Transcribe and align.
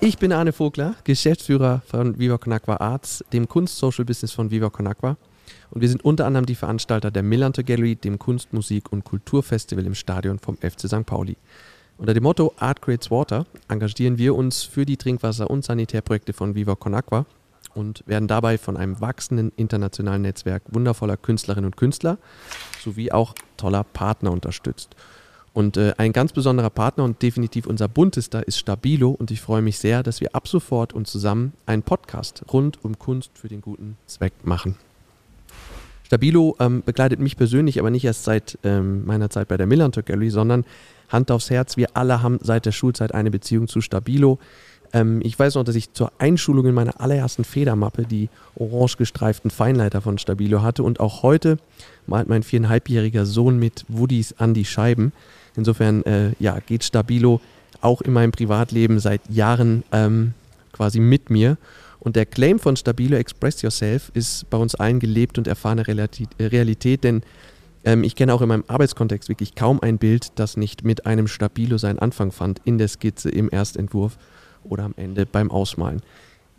Ich 0.00 0.18
bin 0.18 0.32
Arne 0.32 0.52
Vogler, 0.52 0.96
Geschäftsführer 1.04 1.82
von 1.86 2.18
Viva 2.18 2.38
Con 2.38 2.52
Agua 2.52 2.76
Arts, 2.80 3.24
dem 3.32 3.46
Kunst-Social-Business 3.46 4.32
von 4.32 4.50
Viva 4.50 4.70
Con 4.70 4.88
Agua. 4.88 5.16
Und 5.70 5.80
wir 5.80 5.88
sind 5.88 6.04
unter 6.04 6.26
anderem 6.26 6.46
die 6.46 6.54
Veranstalter 6.54 7.10
der 7.10 7.22
Millantor 7.22 7.64
Gallery, 7.64 7.96
dem 7.96 8.18
Kunst-, 8.18 8.52
Musik- 8.52 8.92
und 8.92 9.04
Kulturfestival 9.04 9.84
im 9.86 9.94
Stadion 9.94 10.38
vom 10.38 10.56
FC 10.56 10.88
St. 10.88 11.04
Pauli. 11.06 11.36
Unter 11.98 12.14
dem 12.14 12.22
Motto 12.22 12.52
Art 12.58 12.80
Creates 12.80 13.10
Water 13.10 13.44
engagieren 13.68 14.18
wir 14.18 14.36
uns 14.36 14.62
für 14.62 14.86
die 14.86 14.96
Trinkwasser- 14.96 15.50
und 15.50 15.64
Sanitärprojekte 15.64 16.32
von 16.32 16.54
Viva 16.54 16.76
Con 16.76 16.94
Agua 16.94 17.26
und 17.74 18.04
werden 18.06 18.28
dabei 18.28 18.56
von 18.56 18.76
einem 18.76 19.00
wachsenden 19.00 19.52
internationalen 19.56 20.22
Netzwerk 20.22 20.62
wundervoller 20.68 21.16
Künstlerinnen 21.16 21.66
und 21.66 21.76
Künstler 21.76 22.18
sowie 22.82 23.10
auch 23.10 23.34
toller 23.56 23.84
Partner 23.84 24.32
unterstützt. 24.32 24.94
Und 25.54 25.76
äh, 25.76 25.92
ein 25.98 26.12
ganz 26.12 26.32
besonderer 26.32 26.70
Partner 26.70 27.02
und 27.02 27.20
definitiv 27.20 27.66
unser 27.66 27.88
buntester 27.88 28.46
ist 28.46 28.58
Stabilo 28.58 29.10
und 29.10 29.32
ich 29.32 29.40
freue 29.40 29.62
mich 29.62 29.78
sehr, 29.78 30.04
dass 30.04 30.20
wir 30.20 30.34
ab 30.36 30.46
sofort 30.46 30.92
und 30.92 31.08
zusammen 31.08 31.52
einen 31.66 31.82
Podcast 31.82 32.44
rund 32.52 32.84
um 32.84 32.98
Kunst 32.98 33.32
für 33.34 33.48
den 33.48 33.60
guten 33.60 33.96
Zweck 34.06 34.34
machen. 34.44 34.76
Stabilo 36.08 36.56
ähm, 36.58 36.82
begleitet 36.86 37.20
mich 37.20 37.36
persönlich 37.36 37.78
aber 37.78 37.90
nicht 37.90 38.06
erst 38.06 38.24
seit 38.24 38.58
ähm, 38.64 39.04
meiner 39.04 39.28
Zeit 39.28 39.46
bei 39.48 39.58
der 39.58 39.66
Millantor 39.66 40.02
Gallery, 40.02 40.30
sondern 40.30 40.64
Hand 41.10 41.30
aufs 41.30 41.50
Herz, 41.50 41.76
wir 41.76 41.88
alle 41.92 42.22
haben 42.22 42.38
seit 42.40 42.64
der 42.64 42.72
Schulzeit 42.72 43.12
eine 43.12 43.30
Beziehung 43.30 43.68
zu 43.68 43.82
Stabilo. 43.82 44.38
Ähm, 44.94 45.20
ich 45.22 45.38
weiß 45.38 45.56
noch, 45.56 45.64
dass 45.64 45.74
ich 45.74 45.92
zur 45.92 46.10
Einschulung 46.16 46.64
in 46.64 46.74
meiner 46.74 46.98
allerersten 46.98 47.44
Federmappe 47.44 48.04
die 48.04 48.30
orange 48.54 48.96
gestreiften 48.96 49.50
Feinleiter 49.50 50.00
von 50.00 50.16
Stabilo 50.16 50.62
hatte 50.62 50.82
und 50.82 50.98
auch 50.98 51.22
heute 51.22 51.58
malt 52.06 52.26
mein 52.26 52.42
viereinhalbjähriger 52.42 53.26
Sohn 53.26 53.58
mit 53.58 53.84
Woodies 53.88 54.34
an 54.38 54.54
die 54.54 54.64
Scheiben. 54.64 55.12
Insofern 55.56 56.04
äh, 56.04 56.32
ja, 56.38 56.58
geht 56.60 56.84
Stabilo 56.84 57.42
auch 57.82 58.00
in 58.00 58.14
meinem 58.14 58.32
Privatleben 58.32 58.98
seit 58.98 59.20
Jahren 59.28 59.84
ähm, 59.92 60.32
quasi 60.72 61.00
mit 61.00 61.28
mir. 61.28 61.58
Und 62.00 62.16
der 62.16 62.26
Claim 62.26 62.58
von 62.58 62.76
Stabilo 62.76 63.16
Express 63.16 63.62
Yourself 63.62 64.10
ist 64.14 64.48
bei 64.50 64.58
uns 64.58 64.74
allen 64.74 65.00
gelebt 65.00 65.38
und 65.38 65.46
erfahrene 65.46 65.84
äh, 65.86 66.44
Realität, 66.44 67.04
denn 67.04 67.22
ähm, 67.84 68.04
ich 68.04 68.16
kenne 68.16 68.34
auch 68.34 68.42
in 68.42 68.48
meinem 68.48 68.64
Arbeitskontext 68.68 69.28
wirklich 69.28 69.54
kaum 69.54 69.80
ein 69.82 69.98
Bild, 69.98 70.32
das 70.36 70.56
nicht 70.56 70.84
mit 70.84 71.06
einem 71.06 71.26
Stabilo 71.26 71.78
seinen 71.78 71.98
Anfang 71.98 72.32
fand, 72.32 72.60
in 72.64 72.78
der 72.78 72.88
Skizze, 72.88 73.30
im 73.30 73.48
Erstentwurf 73.50 74.18
oder 74.64 74.84
am 74.84 74.94
Ende 74.96 75.26
beim 75.26 75.50
Ausmalen. 75.50 76.02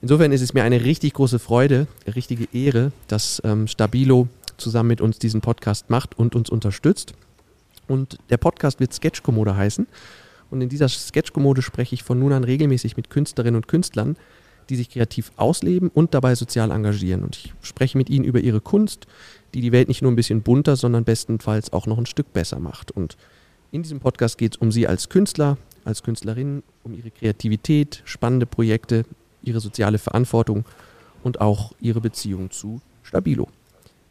Insofern 0.02 0.32
ist 0.32 0.42
es 0.42 0.54
mir 0.54 0.64
eine 0.64 0.84
richtig 0.84 1.14
große 1.14 1.40
Freude, 1.40 1.88
eine 2.06 2.16
richtige 2.16 2.48
Ehre, 2.54 2.92
dass 3.08 3.42
ähm, 3.44 3.67
Stabilo 3.67 4.28
zusammen 4.58 4.88
mit 4.88 5.02
uns 5.02 5.20
diesen 5.20 5.42
Podcast 5.42 5.90
macht 5.90 6.17
und 6.17 6.36
uns 6.36 6.50
unterstützt. 6.50 7.14
Und 7.88 8.17
der 8.30 8.38
Podcast 8.38 8.80
wird 8.80 8.94
Sketchkommode 8.94 9.56
heißen. 9.56 9.88
Und 10.52 10.62
in 10.62 10.70
dieser 10.70 10.88
Sketchkommode 10.88 11.62
spreche 11.62 11.95
ich 11.95 12.04
von 12.04 12.20
nun 12.20 12.34
an 12.34 12.44
regelmäßig 12.44 12.98
mit 12.98 13.10
Künstlerinnen 13.10 13.56
und 13.56 13.67
Künstlern, 13.67 14.16
die 14.70 14.75
sich 14.75 14.89
kreativ 14.89 15.31
ausleben 15.36 15.89
und 15.89 16.14
dabei 16.14 16.36
sozial 16.36 16.72
engagieren. 16.72 17.23
Und 17.23 17.38
ich 17.38 17.53
spreche 17.62 17.98
mit 17.98 18.09
ihnen 18.09 18.25
über 18.25 18.39
ihre 18.39 18.62
Kunst, 18.62 19.08
die 19.53 19.61
die 19.61 19.72
Welt 19.72 19.88
nicht 19.88 20.02
nur 20.02 20.11
ein 20.11 20.16
bisschen 20.16 20.42
bunter, 20.42 20.76
sondern 20.76 21.03
bestenfalls 21.03 21.73
auch 21.73 21.88
noch 21.88 21.98
ein 21.98 22.06
Stück 22.06 22.31
besser 22.34 22.59
macht. 22.59 22.92
Und 22.92 23.17
in 23.72 23.84
diesem 23.84 24.00
Podcast 24.00 24.38
geht 24.38 24.56
es 24.56 24.61
um 24.61 24.72
sie 24.72 24.88
als 24.88 25.09
Künstler, 25.09 25.58
als 25.86 26.03
Künstlerin, 26.03 26.64
um 26.84 26.94
ihre 26.94 27.11
Kreativität, 27.11 28.02
spannende 28.06 28.45
Projekte, 28.45 29.06
ihre 29.42 29.59
soziale 29.59 29.98
Verantwortung 29.98 30.66
und 31.23 31.42
auch 31.42 31.73
ihre 31.80 32.02
Beziehung 32.02 32.52
zu 32.52 32.82
Stabilo. 33.04 33.48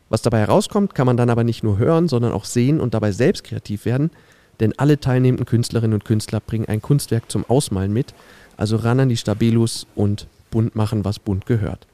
Was 0.08 0.22
dabei 0.22 0.40
herauskommt, 0.40 0.94
kann 0.94 1.06
man 1.06 1.16
dann 1.16 1.30
aber 1.30 1.44
nicht 1.44 1.62
nur 1.62 1.78
hören, 1.78 2.08
sondern 2.08 2.32
auch 2.32 2.44
sehen 2.44 2.80
und 2.80 2.94
dabei 2.94 3.12
selbst 3.12 3.44
kreativ 3.44 3.84
werden, 3.84 4.10
denn 4.58 4.72
alle 4.78 4.98
teilnehmenden 4.98 5.46
Künstlerinnen 5.46 5.94
und 5.94 6.04
Künstler 6.04 6.40
bringen 6.40 6.66
ein 6.66 6.82
Kunstwerk 6.82 7.30
zum 7.30 7.44
Ausmalen 7.48 7.92
mit, 7.92 8.14
also 8.56 8.76
ran 8.76 9.00
an 9.00 9.08
die 9.08 9.16
Stabilus 9.16 9.86
und 9.94 10.26
bunt 10.50 10.74
machen, 10.76 11.04
was 11.04 11.18
bunt 11.18 11.46
gehört. 11.46 11.86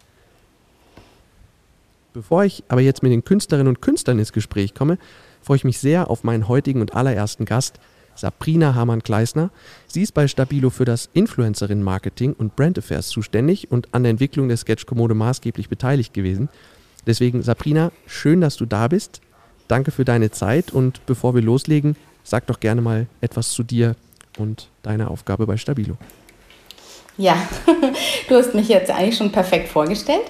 Bevor 2.13 2.45
ich 2.45 2.63
aber 2.69 2.81
jetzt 2.81 3.03
mit 3.03 3.11
den 3.11 3.25
Künstlerinnen 3.25 3.69
und 3.69 3.83
Künstlern 3.83 4.19
ins 4.19 4.33
Gespräch 4.33 4.75
komme, 4.75 4.99
freue 5.43 5.57
ich 5.57 5.65
mich 5.65 5.79
sehr 5.79 6.11
auf 6.11 6.23
meinen 6.23 6.49
heutigen 6.49 6.81
und 6.81 6.95
allerersten 6.95 7.45
Gast, 7.45 7.81
Sabrina 8.15 8.75
Hamann-Kleisner. 8.75 9.51
Sie 9.89 10.03
ist 10.03 10.13
bei 10.13 10.29
Stabilo 10.29 10.71
für 10.71 10.85
das 10.85 11.11
Influencerin-Marketing 11.13 12.33
und 12.33 12.55
Brand 12.55 12.79
Affairs 12.79 13.09
zuständig 13.09 13.71
und 13.71 13.89
an 13.93 14.05
der 14.05 14.11
Entwicklung 14.11 14.49
der 14.49 14.57
Sketch-Kommode 14.57 15.15
maßgeblich 15.15 15.69
beteiligt 15.69 16.15
gewesen. 16.15 16.49
Deswegen, 17.07 17.43
Sabrina, 17.43 17.93
schön, 18.07 18.41
dass 18.41 18.57
du 18.57 18.67
da 18.67 18.89
bist. 18.89 19.21
Danke 19.69 19.91
für 19.91 20.05
deine 20.05 20.31
Zeit 20.31 20.71
und 20.71 21.05
bevor 21.07 21.35
wir 21.35 21.43
loslegen, 21.43 21.97
sag 22.23 22.47
doch 22.47 22.61
gerne 22.61 22.81
mal 22.81 23.07
etwas 23.21 23.51
zu 23.51 23.63
dir 23.63 23.97
und 24.39 24.69
deiner 24.83 25.11
Aufgabe 25.11 25.47
bei 25.47 25.57
Stabilo. 25.57 25.97
Ja, 27.17 27.37
du 28.29 28.35
hast 28.35 28.55
mich 28.55 28.69
jetzt 28.69 28.91
eigentlich 28.91 29.17
schon 29.17 29.31
perfekt 29.31 29.69
vorgestellt. 29.69 30.25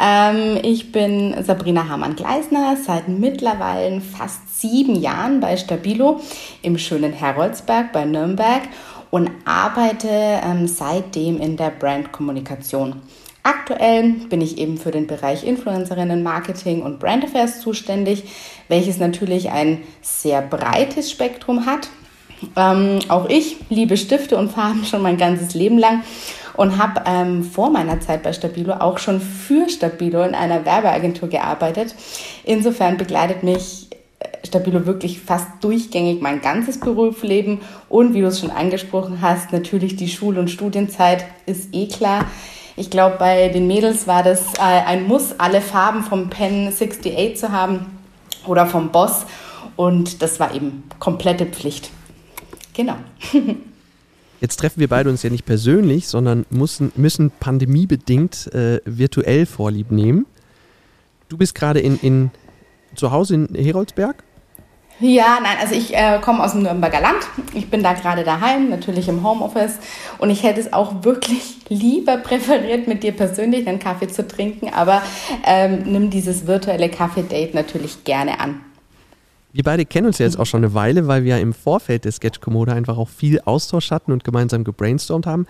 Ähm, 0.00 0.58
ich 0.62 0.92
bin 0.92 1.34
Sabrina 1.42 1.88
Hamann-Gleisner, 1.88 2.76
seit 2.76 3.08
mittlerweile 3.08 4.00
fast 4.00 4.60
sieben 4.60 4.94
Jahren 4.94 5.40
bei 5.40 5.56
Stabilo 5.56 6.20
im 6.62 6.78
schönen 6.78 7.12
Heroldsberg 7.12 7.92
bei 7.92 8.04
Nürnberg 8.04 8.62
und 9.10 9.28
arbeite 9.44 10.08
ähm, 10.08 10.68
seitdem 10.68 11.40
in 11.40 11.56
der 11.56 11.70
Brandkommunikation. 11.70 13.02
Aktuell 13.42 14.12
bin 14.28 14.40
ich 14.40 14.58
eben 14.58 14.76
für 14.78 14.92
den 14.92 15.08
Bereich 15.08 15.44
Influencerinnen, 15.44 16.22
Marketing 16.22 16.82
und 16.82 17.00
Brand 17.00 17.24
Affairs 17.24 17.60
zuständig, 17.60 18.24
welches 18.68 18.98
natürlich 18.98 19.50
ein 19.50 19.82
sehr 20.00 20.42
breites 20.42 21.10
Spektrum 21.10 21.66
hat. 21.66 21.88
Ähm, 22.56 23.00
auch 23.08 23.28
ich 23.28 23.56
liebe 23.68 23.96
Stifte 23.96 24.36
und 24.36 24.50
Farben 24.50 24.84
schon 24.84 25.02
mein 25.02 25.16
ganzes 25.16 25.54
Leben 25.54 25.78
lang 25.78 26.02
und 26.56 26.78
habe 26.78 27.02
ähm, 27.06 27.44
vor 27.44 27.70
meiner 27.70 28.00
Zeit 28.00 28.22
bei 28.22 28.32
Stabilo 28.32 28.74
auch 28.74 28.98
schon 28.98 29.20
für 29.20 29.68
Stabilo 29.68 30.22
in 30.22 30.34
einer 30.34 30.64
Werbeagentur 30.64 31.28
gearbeitet. 31.28 31.94
Insofern 32.44 32.96
begleitet 32.96 33.42
mich 33.42 33.88
äh, 34.18 34.46
Stabilo 34.46 34.86
wirklich 34.86 35.20
fast 35.20 35.46
durchgängig 35.60 36.20
mein 36.20 36.40
ganzes 36.40 36.80
Berufsleben 36.80 37.60
und 37.88 38.14
wie 38.14 38.20
du 38.20 38.26
es 38.26 38.40
schon 38.40 38.50
angesprochen 38.50 39.20
hast, 39.20 39.52
natürlich 39.52 39.96
die 39.96 40.08
Schul- 40.08 40.38
und 40.38 40.50
Studienzeit 40.50 41.24
ist 41.46 41.74
eh 41.74 41.88
klar. 41.88 42.26
Ich 42.76 42.90
glaube, 42.90 43.16
bei 43.18 43.48
den 43.48 43.66
Mädels 43.66 44.06
war 44.06 44.22
das 44.22 44.54
äh, 44.54 44.62
ein 44.62 45.06
Muss, 45.06 45.34
alle 45.38 45.60
Farben 45.60 46.02
vom 46.02 46.30
Pen 46.30 46.68
68 46.68 47.36
zu 47.36 47.52
haben 47.52 47.86
oder 48.46 48.66
vom 48.66 48.90
Boss. 48.90 49.26
Und 49.76 50.22
das 50.22 50.40
war 50.40 50.54
eben 50.54 50.84
komplette 50.98 51.46
Pflicht. 51.46 51.90
Genau. 52.74 52.96
Jetzt 54.40 54.56
treffen 54.56 54.80
wir 54.80 54.88
beide 54.88 55.10
uns 55.10 55.22
ja 55.22 55.28
nicht 55.28 55.44
persönlich, 55.44 56.08
sondern 56.08 56.46
müssen, 56.48 56.92
müssen 56.96 57.30
pandemiebedingt 57.30 58.52
äh, 58.54 58.80
virtuell 58.86 59.44
Vorlieb 59.44 59.90
nehmen. 59.90 60.24
Du 61.28 61.36
bist 61.36 61.54
gerade 61.54 61.80
in, 61.80 61.98
in, 62.00 62.30
zu 62.94 63.10
Hause 63.10 63.34
in 63.34 63.54
Heroldsberg? 63.54 64.24
Ja, 64.98 65.38
nein, 65.42 65.56
also 65.60 65.74
ich 65.74 65.94
äh, 65.96 66.18
komme 66.20 66.44
aus 66.44 66.52
dem 66.52 66.62
Nürnberger 66.62 67.00
Land. 67.00 67.26
Ich 67.54 67.70
bin 67.70 67.82
da 67.82 67.94
gerade 67.94 68.22
daheim, 68.22 68.68
natürlich 68.68 69.08
im 69.08 69.22
Homeoffice. 69.22 69.78
Und 70.18 70.28
ich 70.28 70.42
hätte 70.42 70.60
es 70.60 70.72
auch 70.74 71.04
wirklich 71.04 71.56
lieber 71.68 72.18
präferiert, 72.18 72.86
mit 72.86 73.02
dir 73.02 73.12
persönlich 73.12 73.66
einen 73.66 73.78
Kaffee 73.78 74.08
zu 74.08 74.26
trinken. 74.26 74.72
Aber 74.72 75.02
ähm, 75.46 75.84
nimm 75.84 76.10
dieses 76.10 76.46
virtuelle 76.46 76.90
Kaffee-Date 76.90 77.54
natürlich 77.54 78.04
gerne 78.04 78.40
an. 78.40 78.60
Wir 79.52 79.64
beide 79.64 79.84
kennen 79.84 80.06
uns 80.06 80.18
ja 80.18 80.26
jetzt 80.26 80.38
auch 80.38 80.46
schon 80.46 80.64
eine 80.64 80.74
Weile, 80.74 81.06
weil 81.08 81.24
wir 81.24 81.36
ja 81.36 81.42
im 81.42 81.52
Vorfeld 81.52 82.04
der 82.04 82.12
Sketch-Kommode 82.12 82.72
einfach 82.72 82.96
auch 82.96 83.08
viel 83.08 83.40
Austausch 83.40 83.90
hatten 83.90 84.12
und 84.12 84.22
gemeinsam 84.22 84.62
gebrainstormt 84.62 85.26
haben. 85.26 85.46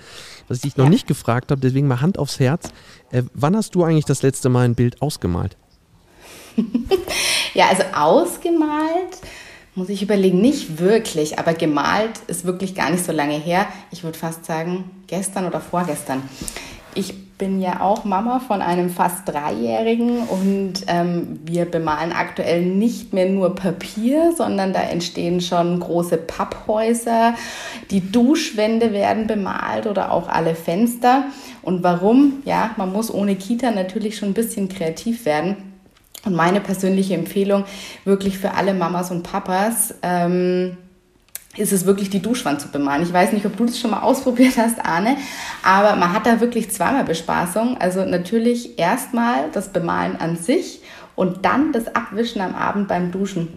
Was 0.48 0.58
ich 0.58 0.62
dich 0.62 0.76
noch 0.76 0.84
ja. 0.84 0.90
nicht 0.90 1.06
gefragt 1.06 1.50
habe, 1.50 1.60
deswegen 1.60 1.86
mal 1.86 2.00
Hand 2.00 2.18
aufs 2.18 2.40
Herz. 2.40 2.70
Äh, 3.10 3.24
wann 3.34 3.54
hast 3.56 3.74
du 3.74 3.84
eigentlich 3.84 4.06
das 4.06 4.22
letzte 4.22 4.48
Mal 4.48 4.64
ein 4.64 4.74
Bild 4.74 5.02
ausgemalt? 5.02 5.56
ja, 7.54 7.68
also 7.68 7.82
ausgemalt 7.94 9.18
muss 9.74 9.88
ich 9.88 10.02
überlegen, 10.02 10.40
nicht 10.40 10.78
wirklich, 10.78 11.38
aber 11.38 11.54
gemalt 11.54 12.18
ist 12.26 12.44
wirklich 12.44 12.74
gar 12.74 12.90
nicht 12.90 13.04
so 13.04 13.12
lange 13.12 13.38
her. 13.38 13.66
Ich 13.90 14.02
würde 14.02 14.18
fast 14.18 14.44
sagen, 14.44 14.90
gestern 15.06 15.46
oder 15.46 15.60
vorgestern. 15.60 16.22
Ich 16.94 17.14
bin 17.40 17.58
ja 17.58 17.80
auch 17.80 18.04
Mama 18.04 18.38
von 18.38 18.60
einem 18.60 18.90
fast 18.90 19.26
Dreijährigen 19.26 20.28
und 20.28 20.74
ähm, 20.88 21.40
wir 21.46 21.64
bemalen 21.64 22.12
aktuell 22.12 22.66
nicht 22.66 23.14
mehr 23.14 23.30
nur 23.30 23.54
Papier, 23.54 24.34
sondern 24.36 24.74
da 24.74 24.82
entstehen 24.82 25.40
schon 25.40 25.80
große 25.80 26.18
Papphäuser. 26.18 27.34
Die 27.90 28.12
Duschwände 28.12 28.92
werden 28.92 29.26
bemalt 29.26 29.86
oder 29.86 30.12
auch 30.12 30.28
alle 30.28 30.54
Fenster. 30.54 31.24
Und 31.62 31.82
warum? 31.82 32.42
Ja, 32.44 32.72
man 32.76 32.92
muss 32.92 33.12
ohne 33.12 33.36
Kita 33.36 33.70
natürlich 33.70 34.18
schon 34.18 34.28
ein 34.28 34.34
bisschen 34.34 34.68
kreativ 34.68 35.24
werden. 35.24 35.56
Und 36.26 36.36
meine 36.36 36.60
persönliche 36.60 37.14
Empfehlung 37.14 37.64
wirklich 38.04 38.36
für 38.36 38.52
alle 38.52 38.74
Mamas 38.74 39.10
und 39.10 39.22
Papas, 39.22 39.94
ähm, 40.02 40.76
ist 41.56 41.72
es 41.72 41.84
wirklich 41.84 42.10
die 42.10 42.22
Duschwand 42.22 42.60
zu 42.60 42.68
bemalen. 42.68 43.02
Ich 43.02 43.12
weiß 43.12 43.32
nicht, 43.32 43.44
ob 43.44 43.56
du 43.56 43.64
das 43.64 43.78
schon 43.78 43.90
mal 43.90 44.00
ausprobiert 44.00 44.56
hast, 44.56 44.84
Arne, 44.84 45.16
aber 45.62 45.96
man 45.96 46.12
hat 46.12 46.26
da 46.26 46.40
wirklich 46.40 46.70
zweimal 46.70 47.04
Bespaßung. 47.04 47.76
Also 47.78 48.04
natürlich 48.04 48.78
erstmal 48.78 49.50
das 49.52 49.72
Bemalen 49.72 50.16
an 50.16 50.36
sich 50.36 50.80
und 51.16 51.44
dann 51.44 51.72
das 51.72 51.94
Abwischen 51.94 52.40
am 52.40 52.54
Abend 52.54 52.88
beim 52.88 53.10
Duschen. 53.10 53.48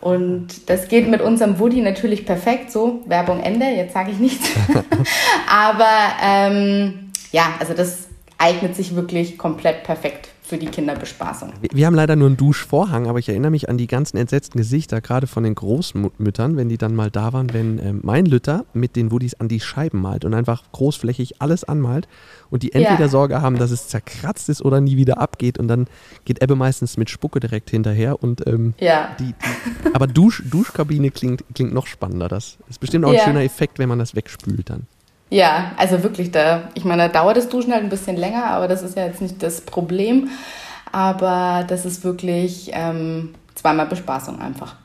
Und 0.00 0.68
das 0.68 0.88
geht 0.88 1.08
mit 1.08 1.22
unserem 1.22 1.58
Woody 1.58 1.80
natürlich 1.80 2.26
perfekt. 2.26 2.70
So, 2.70 3.02
Werbung 3.06 3.40
Ende, 3.40 3.66
jetzt 3.66 3.94
sage 3.94 4.10
ich 4.10 4.18
nichts. 4.18 4.50
aber 5.48 5.88
ähm, 6.22 7.10
ja, 7.32 7.54
also 7.58 7.72
das 7.72 8.08
eignet 8.38 8.76
sich 8.76 8.94
wirklich 8.94 9.38
komplett 9.38 9.82
perfekt 9.82 10.33
für 10.44 10.58
die 10.58 10.66
Kinderbespaßung. 10.66 11.54
Wir, 11.62 11.70
wir 11.72 11.86
haben 11.86 11.94
leider 11.94 12.16
nur 12.16 12.28
einen 12.28 12.36
Duschvorhang, 12.36 13.06
aber 13.06 13.18
ich 13.18 13.30
erinnere 13.30 13.50
mich 13.50 13.70
an 13.70 13.78
die 13.78 13.86
ganzen 13.86 14.18
entsetzten 14.18 14.58
Gesichter, 14.58 15.00
gerade 15.00 15.26
von 15.26 15.42
den 15.42 15.54
Großmüttern, 15.54 16.58
wenn 16.58 16.68
die 16.68 16.76
dann 16.76 16.94
mal 16.94 17.10
da 17.10 17.32
waren, 17.32 17.54
wenn 17.54 17.78
äh, 17.78 17.94
mein 17.94 18.26
Lütter 18.26 18.66
mit 18.74 18.94
den 18.94 19.10
Woodies 19.10 19.34
an 19.40 19.48
die 19.48 19.60
Scheiben 19.60 20.02
malt 20.02 20.26
und 20.26 20.34
einfach 20.34 20.62
großflächig 20.72 21.40
alles 21.40 21.64
anmalt 21.64 22.08
und 22.50 22.62
die 22.62 22.72
entweder 22.74 23.00
ja. 23.00 23.08
Sorge 23.08 23.40
haben, 23.40 23.58
dass 23.58 23.70
es 23.70 23.88
zerkratzt 23.88 24.50
ist 24.50 24.62
oder 24.62 24.82
nie 24.82 24.98
wieder 24.98 25.18
abgeht 25.18 25.58
und 25.58 25.66
dann 25.66 25.86
geht 26.26 26.42
Ebbe 26.42 26.56
meistens 26.56 26.98
mit 26.98 27.08
Spucke 27.08 27.40
direkt 27.40 27.70
hinterher 27.70 28.22
und 28.22 28.46
ähm, 28.46 28.74
ja. 28.78 29.16
Die, 29.18 29.32
die, 29.32 29.34
aber 29.94 30.06
Dusch, 30.06 30.42
Duschkabine 30.44 31.10
klingt, 31.10 31.42
klingt 31.54 31.72
noch 31.72 31.86
spannender. 31.86 32.28
Das 32.28 32.58
ist 32.68 32.80
bestimmt 32.80 33.06
auch 33.06 33.10
ein 33.10 33.16
ja. 33.16 33.24
schöner 33.24 33.42
Effekt, 33.42 33.78
wenn 33.78 33.88
man 33.88 33.98
das 33.98 34.14
wegspült 34.14 34.68
dann. 34.68 34.86
Ja, 35.30 35.72
also 35.76 36.02
wirklich, 36.02 36.30
da, 36.30 36.68
ich 36.74 36.84
meine, 36.84 37.08
da 37.08 37.20
dauert 37.20 37.36
das 37.36 37.48
Duschen 37.48 37.72
halt 37.72 37.82
ein 37.82 37.90
bisschen 37.90 38.16
länger, 38.16 38.46
aber 38.46 38.68
das 38.68 38.82
ist 38.82 38.96
ja 38.96 39.06
jetzt 39.06 39.20
nicht 39.20 39.42
das 39.42 39.62
Problem. 39.62 40.28
Aber 40.92 41.64
das 41.66 41.84
ist 41.84 42.04
wirklich 42.04 42.70
ähm, 42.72 43.34
zweimal 43.54 43.86
Bespaßung 43.86 44.40
einfach. 44.40 44.76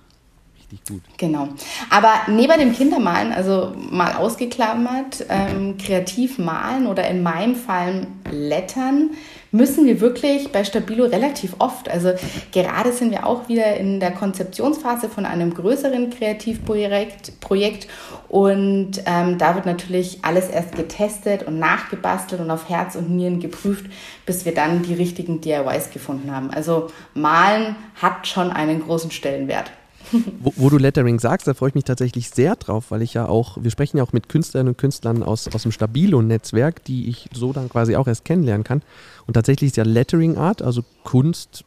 Richtig 0.57 0.83
gut. 0.87 1.01
Genau. 1.17 1.49
Aber 1.89 2.13
neben 2.27 2.59
dem 2.59 2.73
Kindermalen, 2.73 3.31
also 3.31 3.73
mal 3.91 4.13
ausgeklammert, 4.15 5.25
ähm, 5.29 5.77
kreativ 5.77 6.39
malen 6.39 6.87
oder 6.87 7.07
in 7.07 7.21
meinem 7.21 7.55
Fall 7.55 8.07
Lettern, 8.31 9.11
müssen 9.51 9.85
wir 9.85 10.01
wirklich 10.01 10.51
bei 10.51 10.63
Stabilo 10.63 11.05
relativ 11.05 11.55
oft. 11.59 11.89
Also 11.89 12.13
gerade 12.51 12.91
sind 12.91 13.11
wir 13.11 13.25
auch 13.25 13.47
wieder 13.47 13.77
in 13.77 13.99
der 13.99 14.11
Konzeptionsphase 14.11 15.09
von 15.09 15.25
einem 15.25 15.53
größeren 15.53 16.09
Kreativprojekt 16.09 17.39
Projekt 17.39 17.87
und 18.27 19.01
ähm, 19.05 19.37
da 19.37 19.55
wird 19.55 19.65
natürlich 19.65 20.19
alles 20.21 20.49
erst 20.49 20.75
getestet 20.75 21.43
und 21.43 21.59
nachgebastelt 21.59 22.41
und 22.41 22.51
auf 22.51 22.69
Herz 22.69 22.95
und 22.95 23.09
Nieren 23.09 23.39
geprüft, 23.39 23.85
bis 24.25 24.45
wir 24.45 24.53
dann 24.53 24.83
die 24.83 24.93
richtigen 24.93 25.41
DIYs 25.41 25.91
gefunden 25.91 26.31
haben. 26.31 26.51
Also 26.51 26.87
Malen 27.13 27.75
hat 27.95 28.27
schon 28.27 28.51
einen 28.51 28.81
großen 28.83 29.11
Stellenwert. 29.11 29.71
Wo, 30.39 30.53
wo, 30.55 30.69
du 30.69 30.77
Lettering 30.77 31.19
sagst, 31.19 31.47
da 31.47 31.53
freue 31.53 31.69
ich 31.69 31.75
mich 31.75 31.83
tatsächlich 31.83 32.29
sehr 32.29 32.55
drauf, 32.55 32.85
weil 32.89 33.01
ich 33.01 33.13
ja 33.13 33.27
auch, 33.27 33.57
wir 33.61 33.69
sprechen 33.69 33.97
ja 33.97 34.03
auch 34.03 34.13
mit 34.13 34.29
Künstlerinnen 34.29 34.73
und 34.73 34.77
Künstlern 34.77 35.21
aus, 35.23 35.47
aus 35.53 35.63
dem 35.63 35.71
Stabilo-Netzwerk, 35.71 36.83
die 36.83 37.09
ich 37.09 37.29
so 37.33 37.53
dann 37.53 37.69
quasi 37.69 37.95
auch 37.95 38.07
erst 38.07 38.25
kennenlernen 38.25 38.63
kann. 38.63 38.81
Und 39.27 39.35
tatsächlich 39.35 39.69
ist 39.69 39.77
ja 39.77 39.83
Lettering 39.83 40.37
Art, 40.37 40.61
also 40.61 40.83
Kunst, 41.03 41.63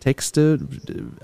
Texte 0.00 0.60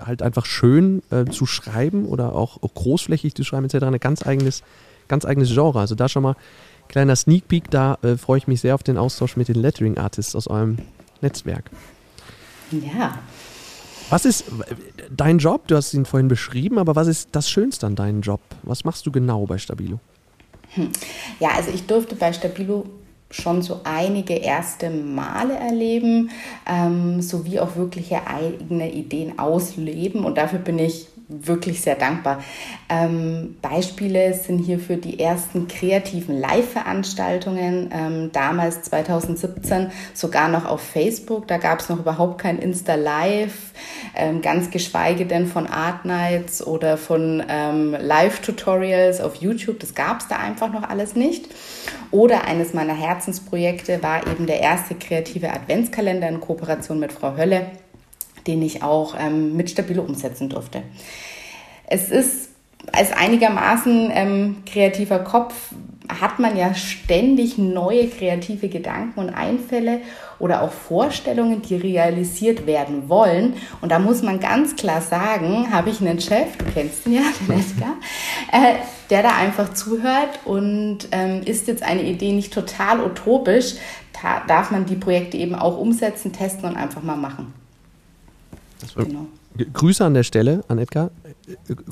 halt 0.01 0.23
einfach 0.23 0.47
schön 0.47 1.03
äh, 1.11 1.25
zu 1.25 1.47
schreiben 1.47 2.07
oder 2.07 2.35
auch 2.35 2.61
großflächig 2.61 3.35
zu 3.35 3.45
schreiben 3.45 3.65
etc. 3.67 3.85
ein 3.85 3.99
ganz 3.99 4.27
eigenes, 4.27 4.63
ganz 5.09 5.25
eigenes 5.25 5.53
Genre. 5.53 5.81
Also 5.81 5.95
da 5.95 6.09
schon 6.09 6.23
mal 6.23 6.37
kleiner 6.89 7.17
Sneak 7.17 7.49
Peek, 7.49 7.71
da 7.71 7.99
äh, 8.03 8.17
freue 8.17 8.39
ich 8.39 8.49
mich 8.49 8.61
sehr 8.61 8.75
auf 8.75 8.83
den 8.83 8.99
Austausch 8.99 9.37
mit 9.37 9.49
den 9.49 9.57
Lettering 9.57 9.99
Artists 9.99 10.35
aus 10.35 10.47
eurem 10.47 10.79
Netzwerk. 11.21 11.71
Ja, 12.71 13.19
was 14.13 14.27
ist 14.27 14.45
dein 15.11 15.39
Job? 15.39 15.67
Du 15.69 15.75
hast 15.75 15.95
ihn 15.95 16.05
vorhin 16.05 16.29
beschrieben, 16.29 16.79
aber 16.79 16.95
was 16.95 17.07
ist 17.07 17.31
das 17.33 17.49
Schönste 17.49 17.87
an 17.87 17.97
deinem 17.97 18.21
Job? 18.21 18.41
Was 18.63 18.85
machst 18.85 19.07
du 19.07 19.11
genau 19.11 19.47
bei 19.47 19.57
Stabilo? 19.57 20.01
Hm. 20.75 20.91
Ja, 21.41 21.53
also 21.57 21.71
ich 21.73 21.87
durfte 21.87 22.15
bei 22.15 22.31
Stabilo 22.35 22.85
schon 23.31 23.63
so 23.63 23.81
einige 23.85 24.35
erste 24.35 24.91
Male 24.91 25.55
erleben, 25.55 26.31
ähm, 26.67 27.23
sowie 27.23 27.59
auch 27.59 27.77
wirkliche 27.77 28.27
eigene 28.27 28.93
Ideen 28.93 29.39
ausleben. 29.39 30.27
Und 30.27 30.37
dafür 30.37 30.59
bin 30.59 30.79
ich 30.79 31.09
wirklich 31.29 31.81
sehr 31.81 31.95
dankbar. 31.95 32.43
Ähm, 32.89 33.57
Beispiele 33.63 34.35
sind 34.35 34.59
hierfür 34.59 34.97
die 34.97 35.19
ersten 35.19 35.69
kreativen 35.69 36.39
Live-Veranstaltungen, 36.39 37.91
ähm, 37.93 38.31
damals 38.33 38.83
2017 38.83 39.91
sogar 40.15 40.49
noch 40.49 40.65
auf 40.65 40.81
Facebook. 40.81 41.49
Da 41.49 41.59
gab 41.59 41.81
es 41.81 41.89
noch 41.89 41.99
überhaupt 41.99 42.39
kein 42.39 42.59
Insta-Live, 42.59 43.73
ähm, 44.15 44.43
ganz 44.43 44.71
geschweige 44.71 45.27
denn 45.27 45.47
von 45.47 45.67
Art 45.67 46.05
Nights 46.05 46.65
oder 46.67 46.97
von 46.97 47.43
ähm, 47.49 47.97
Live-Tutorials 47.99 49.21
auf 49.21 49.37
YouTube. 49.37 49.81
Das 49.81 49.95
gab 49.95 50.21
es 50.21 50.29
da 50.29 50.37
einfach 50.37 50.73
noch 50.73 50.89
alles 50.89 51.15
nicht. 51.17 51.47
Oder 52.11 52.45
eines 52.45 52.75
meiner 52.75 52.95
Herzensprojekte 52.95 54.03
war 54.03 54.27
eben 54.27 54.47
der 54.47 54.61
erste 54.61 54.95
kreative 54.95 55.51
Adventskalender 55.51 56.29
in 56.29 56.41
Kooperation 56.41 57.01
mit 57.01 57.13
Frau 57.13 57.37
Hölle 57.37 57.71
den 58.47 58.63
ich 58.63 58.83
auch 58.83 59.15
ähm, 59.19 59.57
mit 59.57 59.71
Stabilo 59.71 60.03
umsetzen 60.03 60.49
durfte. 60.49 60.83
Es 61.87 62.11
ist 62.11 62.51
als 62.91 63.13
einigermaßen 63.13 64.11
ähm, 64.13 64.57
kreativer 64.67 65.21
Kopf 65.21 65.55
hat 66.21 66.39
man 66.39 66.57
ja 66.57 66.75
ständig 66.75 67.59
neue 67.59 68.09
kreative 68.09 68.69
Gedanken 68.69 69.21
und 69.21 69.31
Einfälle 69.31 70.01
oder 70.39 70.63
auch 70.63 70.73
Vorstellungen, 70.73 71.63
die 71.63 71.77
realisiert 71.77 72.67
werden 72.67 73.09
wollen. 73.09 73.55
Und 73.81 73.93
da 73.93 73.99
muss 73.99 74.23
man 74.23 74.41
ganz 74.41 74.75
klar 74.77 75.01
sagen, 75.01 75.73
habe 75.73 75.91
ich 75.91 76.01
einen 76.01 76.21
Chef, 76.21 76.57
du 76.59 76.65
kennst 76.65 77.07
ihn 77.07 77.15
ja, 77.15 77.23
den 77.41 77.59
Edgar, 77.59 77.95
äh, 78.53 78.75
der 79.11 79.23
da 79.23 79.37
einfach 79.37 79.73
zuhört 79.75 80.41
und 80.45 81.09
ähm, 81.13 81.43
ist 81.45 81.69
jetzt 81.69 81.83
eine 81.83 82.03
Idee 82.03 82.33
nicht 82.33 82.53
total 82.53 83.01
utopisch, 83.01 83.75
darf 84.47 84.71
man 84.71 84.87
die 84.87 84.97
Projekte 84.97 85.37
eben 85.37 85.55
auch 85.55 85.79
umsetzen, 85.79 86.33
testen 86.33 86.69
und 86.69 86.77
einfach 86.77 87.03
mal 87.03 87.17
machen. 87.17 87.55
Genau. 88.97 89.27
Grüße 89.73 90.05
an 90.05 90.15
der 90.15 90.23
Stelle 90.23 90.65
an 90.69 90.79
Edgar. 90.79 91.11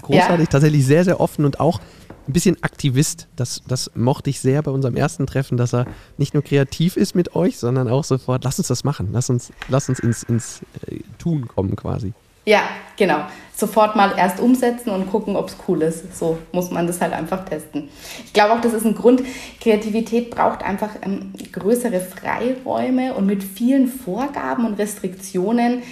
Großartig, 0.03 0.47
ja. 0.47 0.51
tatsächlich 0.51 0.87
sehr, 0.87 1.05
sehr 1.05 1.21
offen 1.21 1.45
und 1.45 1.61
auch 1.61 1.81
ein 2.27 2.33
bisschen 2.33 2.63
Aktivist. 2.63 3.29
Das, 3.37 3.63
das 3.67 3.91
mochte 3.95 4.31
ich 4.31 4.41
sehr 4.41 4.63
bei 4.63 4.71
unserem 4.71 4.97
ersten 4.97 5.27
Treffen, 5.27 5.57
dass 5.57 5.75
er 5.75 5.87
nicht 6.17 6.35
nur 6.35 6.43
kreativ 6.43 6.97
ist 6.97 7.15
mit 7.15 7.35
euch, 7.35 7.59
sondern 7.59 7.89
auch 7.89 8.05
sofort, 8.05 8.45
lass 8.45 8.59
uns 8.59 8.69
das 8.69 8.85
machen, 8.85 9.11
lass 9.13 9.31
uns, 9.31 9.53
lass 9.69 9.89
uns 9.89 9.99
ins, 9.99 10.23
ins 10.23 10.61
äh, 10.87 11.01
Tun 11.19 11.49
kommen 11.49 11.77
quasi. 11.77 12.13
Ja, 12.47 12.63
genau. 12.97 13.19
Sofort 13.55 13.97
mal 13.97 14.15
erst 14.17 14.41
umsetzen 14.41 14.91
und 14.91 15.11
gucken, 15.11 15.37
ob 15.37 15.49
es 15.49 15.57
cool 15.69 15.83
ist. 15.83 16.19
So 16.19 16.39
muss 16.53 16.71
man 16.71 16.87
das 16.87 17.01
halt 17.03 17.13
einfach 17.13 17.45
testen. 17.45 17.91
Ich 18.25 18.33
glaube 18.33 18.55
auch, 18.55 18.61
das 18.63 18.73
ist 18.73 18.87
ein 18.87 18.95
Grund. 18.95 19.23
Kreativität 19.61 20.31
braucht 20.31 20.63
einfach 20.63 20.91
ähm, 21.03 21.35
größere 21.53 22.01
Freiräume 22.01 23.15
und 23.15 23.27
mit 23.27 23.45
vielen 23.45 23.89
Vorgaben 23.89 24.65
und 24.65 24.79
Restriktionen 24.79 25.83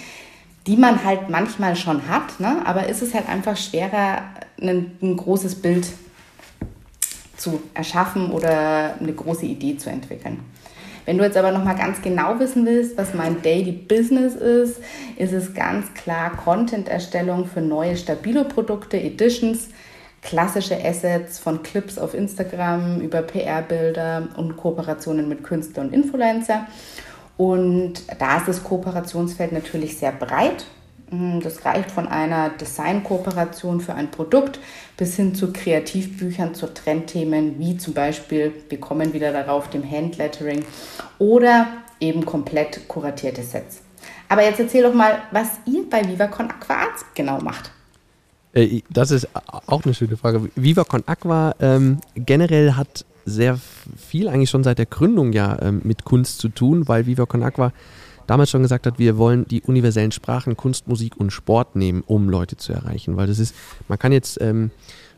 die 0.67 0.77
man 0.77 1.03
halt 1.03 1.29
manchmal 1.29 1.75
schon 1.75 2.07
hat, 2.07 2.39
ne? 2.39 2.61
aber 2.65 2.87
ist 2.87 3.01
es 3.01 3.13
halt 3.13 3.27
einfach 3.29 3.57
schwerer, 3.57 4.23
ein, 4.61 4.97
ein 5.01 5.17
großes 5.17 5.55
Bild 5.55 5.87
zu 7.37 7.61
erschaffen 7.73 8.31
oder 8.31 8.95
eine 8.99 9.13
große 9.13 9.45
Idee 9.45 9.77
zu 9.77 9.89
entwickeln. 9.89 10.39
Wenn 11.05 11.17
du 11.17 11.23
jetzt 11.23 11.37
aber 11.37 11.51
noch 11.51 11.63
mal 11.63 11.75
ganz 11.75 12.01
genau 12.01 12.37
wissen 12.39 12.65
willst, 12.65 12.97
was 12.97 13.15
mein 13.15 13.41
Daily 13.41 13.71
Business 13.71 14.35
ist, 14.35 14.79
ist 15.17 15.33
es 15.33 15.53
ganz 15.55 15.91
klar 15.95 16.35
Content-Erstellung 16.35 17.47
für 17.47 17.61
neue 17.61 17.97
stabile 17.97 18.45
Produkte, 18.45 18.99
Editions, 18.99 19.69
klassische 20.21 20.77
Assets 20.85 21.39
von 21.39 21.63
Clips 21.63 21.97
auf 21.97 22.13
Instagram 22.13 23.01
über 23.01 23.21
PR-Bilder 23.21 24.27
und 24.35 24.57
Kooperationen 24.57 25.27
mit 25.27 25.43
Künstlern 25.43 25.87
und 25.87 25.93
Influencer. 25.93 26.67
Und 27.39 27.93
da 28.19 28.35
ist 28.35 28.49
das 28.49 28.63
Kooperationsfeld 28.65 29.53
natürlich 29.53 29.97
sehr 29.97 30.11
breit. 30.11 30.65
Mm, 31.09 31.39
das 31.39 31.63
reicht 31.63 31.89
von 31.89 32.05
einer 32.05 32.49
Design-Kooperation 32.49 33.79
für 33.79 33.93
ein 33.95 34.11
Produkt 34.11 34.59
bis 34.97 35.15
hin 35.15 35.33
zu 35.33 35.53
Kreativbüchern 35.53 36.53
zu 36.53 36.73
Trendthemen 36.73 37.57
wie 37.57 37.77
zum 37.77 37.93
Beispiel, 37.93 38.51
wir 38.67 38.81
kommen 38.81 39.13
wieder 39.13 39.31
darauf, 39.31 39.69
dem 39.69 39.89
Handlettering 39.89 40.65
oder 41.17 41.67
eben 42.01 42.25
komplett 42.25 42.89
kuratierte 42.89 43.41
Sets. 43.41 43.83
Aber 44.27 44.43
jetzt 44.43 44.59
erzähl 44.59 44.83
doch 44.83 44.93
mal, 44.93 45.19
was 45.31 45.47
ihr 45.65 45.89
bei 45.89 46.05
VivaCon 46.05 46.51
Aquarz 46.51 47.05
genau 47.15 47.39
macht. 47.39 47.71
Äh, 48.51 48.81
das 48.89 49.11
ist 49.11 49.29
auch 49.65 49.85
eine 49.85 49.93
schöne 49.93 50.17
Frage. 50.17 50.49
VivaCon 50.57 51.03
Aqua 51.05 51.55
ähm, 51.61 51.99
generell 52.15 52.73
hat 52.73 53.05
sehr 53.29 53.59
viel, 53.97 54.27
eigentlich 54.27 54.49
schon 54.49 54.63
seit 54.63 54.77
der 54.77 54.85
Gründung 54.85 55.33
ja 55.33 55.57
ähm, 55.61 55.81
mit 55.83 56.03
Kunst 56.03 56.39
zu 56.39 56.49
tun, 56.49 56.87
weil 56.87 57.05
Viva 57.05 57.25
Con 57.25 57.43
Aqua 57.43 57.71
damals 58.27 58.51
schon 58.51 58.61
gesagt 58.61 58.85
hat, 58.85 58.99
wir 58.99 59.17
wollen 59.17 59.47
die 59.47 59.61
universellen 59.61 60.11
Sprachen 60.11 60.55
Kunst, 60.55 60.87
Musik 60.87 61.17
und 61.17 61.31
Sport 61.31 61.75
nehmen, 61.75 62.03
um 62.05 62.29
Leute 62.29 62.57
zu 62.57 62.73
erreichen. 62.73 63.17
Weil 63.17 63.27
das 63.27 63.39
ist, 63.39 63.55
man 63.87 63.97
kann 63.97 64.11
jetzt 64.11 64.39
ähm, 64.39 64.69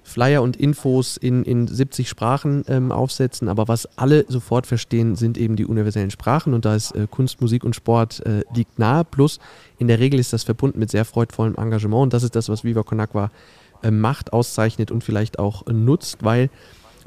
Flyer 0.04 0.42
und 0.42 0.58
Infos 0.58 1.18
in, 1.18 1.44
in 1.44 1.68
70 1.68 2.10
Sprachen 2.10 2.64
ähm, 2.68 2.92
aufsetzen, 2.92 3.50
aber 3.50 3.68
was 3.68 3.88
alle 3.98 4.26
sofort 4.28 4.66
verstehen, 4.66 5.16
sind 5.16 5.38
eben 5.38 5.56
die 5.56 5.66
universellen 5.66 6.10
Sprachen 6.10 6.54
und 6.54 6.66
da 6.66 6.76
ist 6.76 6.96
äh, 6.96 7.08
Kunst, 7.10 7.42
Musik 7.42 7.64
und 7.64 7.76
Sport 7.76 8.26
äh, 8.26 8.44
liegt 8.56 8.80
nahe. 8.80 9.04
Plus 9.04 9.40
in 9.78 9.88
der 9.88 10.00
Regel 10.00 10.20
ist 10.20 10.34
das 10.34 10.44
verbunden 10.44 10.80
mit 10.80 10.90
sehr 10.90 11.06
freudvollem 11.06 11.56
Engagement 11.56 12.04
und 12.04 12.14
das 12.14 12.24
ist 12.24 12.36
das, 12.36 12.50
was 12.50 12.64
Viva 12.64 12.84
Con 12.84 13.00
Aqua 13.00 13.30
äh, 13.84 13.92
macht, 13.92 14.34
auszeichnet 14.34 14.90
und 14.90 15.04
vielleicht 15.04 15.38
auch 15.38 15.66
nutzt, 15.68 16.24
weil 16.24 16.50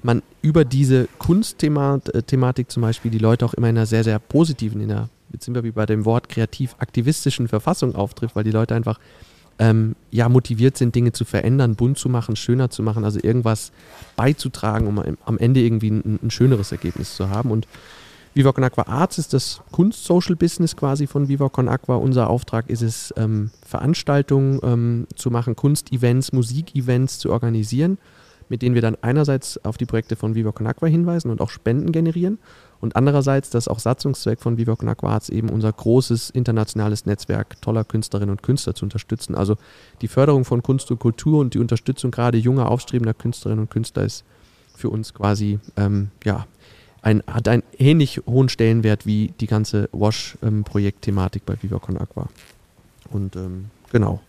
man 0.03 0.23
über 0.43 0.65
diese 0.65 1.09
Kunstthematik 1.19 2.71
zum 2.71 2.83
Beispiel 2.83 3.11
die 3.11 3.19
Leute 3.19 3.45
auch 3.45 3.55
immer 3.55 3.69
in 3.69 3.77
einer 3.77 3.87
sehr, 3.87 4.05
sehr 4.05 4.19
positiven, 4.19 4.81
in 4.81 4.91
einer, 4.91 5.09
jetzt 5.33 5.45
sind 5.45 5.55
wir 5.55 5.65
wie 5.65 5.71
bei 5.71 5.87
dem 5.87 6.05
Wort 6.05 6.29
kreativ-aktivistischen 6.29 7.49
Verfassung 7.49 7.95
auftrifft, 7.95 8.37
weil 8.37 8.45
die 8.45 8.51
Leute 8.51 8.75
einfach 8.75 8.99
ähm, 9.59 9.95
ja, 10.11 10.29
motiviert 10.29 10.77
sind, 10.77 10.95
Dinge 10.95 11.13
zu 11.13 11.25
verändern, 11.25 11.77
bunt 11.77 11.99
zu 11.99 12.09
machen, 12.09 12.37
schöner 12.37 12.71
zu 12.71 12.83
machen, 12.83 13.05
also 13.05 13.21
irgendwas 13.23 13.73
beizutragen, 14.17 14.87
um 14.87 15.03
am 15.25 15.39
Ende 15.39 15.61
irgendwie 15.61 15.91
ein, 15.91 16.19
ein 16.23 16.31
schöneres 16.31 16.73
Ergebnis 16.73 17.15
zu 17.15 17.31
haben. 17.31 17.51
Und 17.51 17.69
Viva 18.35 18.51
Con 18.51 18.65
Aqua 18.65 18.89
Arts 18.89 19.19
ist 19.19 19.33
das 19.33 19.61
Kunst-Social-Business 19.71 20.75
quasi 20.75 21.07
von 21.07 21.29
Viva 21.29 21.49
Con 21.49 21.69
Aqua. 21.69 21.97
Unser 21.97 22.29
Auftrag 22.29 22.69
ist 22.69 22.83
es, 22.83 23.15
ähm, 23.17 23.51
Veranstaltungen 23.65 24.59
ähm, 24.65 25.07
zu 25.15 25.31
machen, 25.31 25.55
Kunstevents, 25.55 26.33
Musikevents 26.33 27.21
zu 27.21 27.31
organisieren, 27.31 27.99
mit 28.49 28.63
denen 28.63 28.75
wir 28.75 28.83
dann 28.83 28.97
einerseits 29.01 29.65
auf 29.65 29.77
die 29.77 29.87
Projekte 29.87 30.17
von 30.17 30.35
Viva 30.35 30.53
Con 30.53 30.67
Aqua 30.67 30.89
hinweisen 30.89 31.31
und 31.31 31.41
auch 31.41 31.51
Spenden 31.51 31.93
generieren 31.93 32.39
und 32.85 32.97
andererseits, 32.97 33.49
das 33.49 33.67
auch 33.67 33.79
Satzungszweck 33.79 34.41
von 34.41 34.59
Viva 34.59 34.77
Con 34.77 34.91
Aqua 34.91 35.13
Arts, 35.13 35.31
eben 35.31 35.49
unser 35.49 35.73
großes 35.73 36.29
internationales 36.29 37.07
Netzwerk 37.07 37.61
toller 37.63 37.83
Künstlerinnen 37.83 38.31
und 38.31 38.43
Künstler 38.43 38.75
zu 38.75 38.85
unterstützen. 38.85 39.35
Also 39.35 39.57
die 40.03 40.09
Förderung 40.09 40.45
von 40.45 40.63
Kunst 40.63 40.91
und 40.91 40.99
Kultur 40.99 41.41
und 41.41 41.55
die 41.55 41.61
Unterstützung 41.61 42.11
gerade 42.11 42.37
junger, 42.37 42.71
aufstrebender 42.71 43.15
Künstlerinnen 43.15 43.65
und 43.65 43.71
Künstler 43.71 44.05
ist 44.05 44.25
für 44.77 44.91
uns 44.91 45.15
quasi 45.15 45.61
ähm, 45.77 46.11
ja, 46.25 46.47
ein, 47.01 47.23
hat 47.27 47.49
einen 47.49 47.63
ähnlich 47.79 48.21
hohen 48.27 48.51
Stellenwert 48.51 49.07
wie 49.07 49.33
die 49.41 49.47
ganze 49.47 49.89
Wash-Projekt-Thematik 49.93 51.47
bei 51.47 51.57
Viva 51.63 51.79
Con 51.79 51.97
Aqua. 51.97 52.29
Und 53.11 53.35
ähm, 53.37 53.71
genau. 53.93 54.21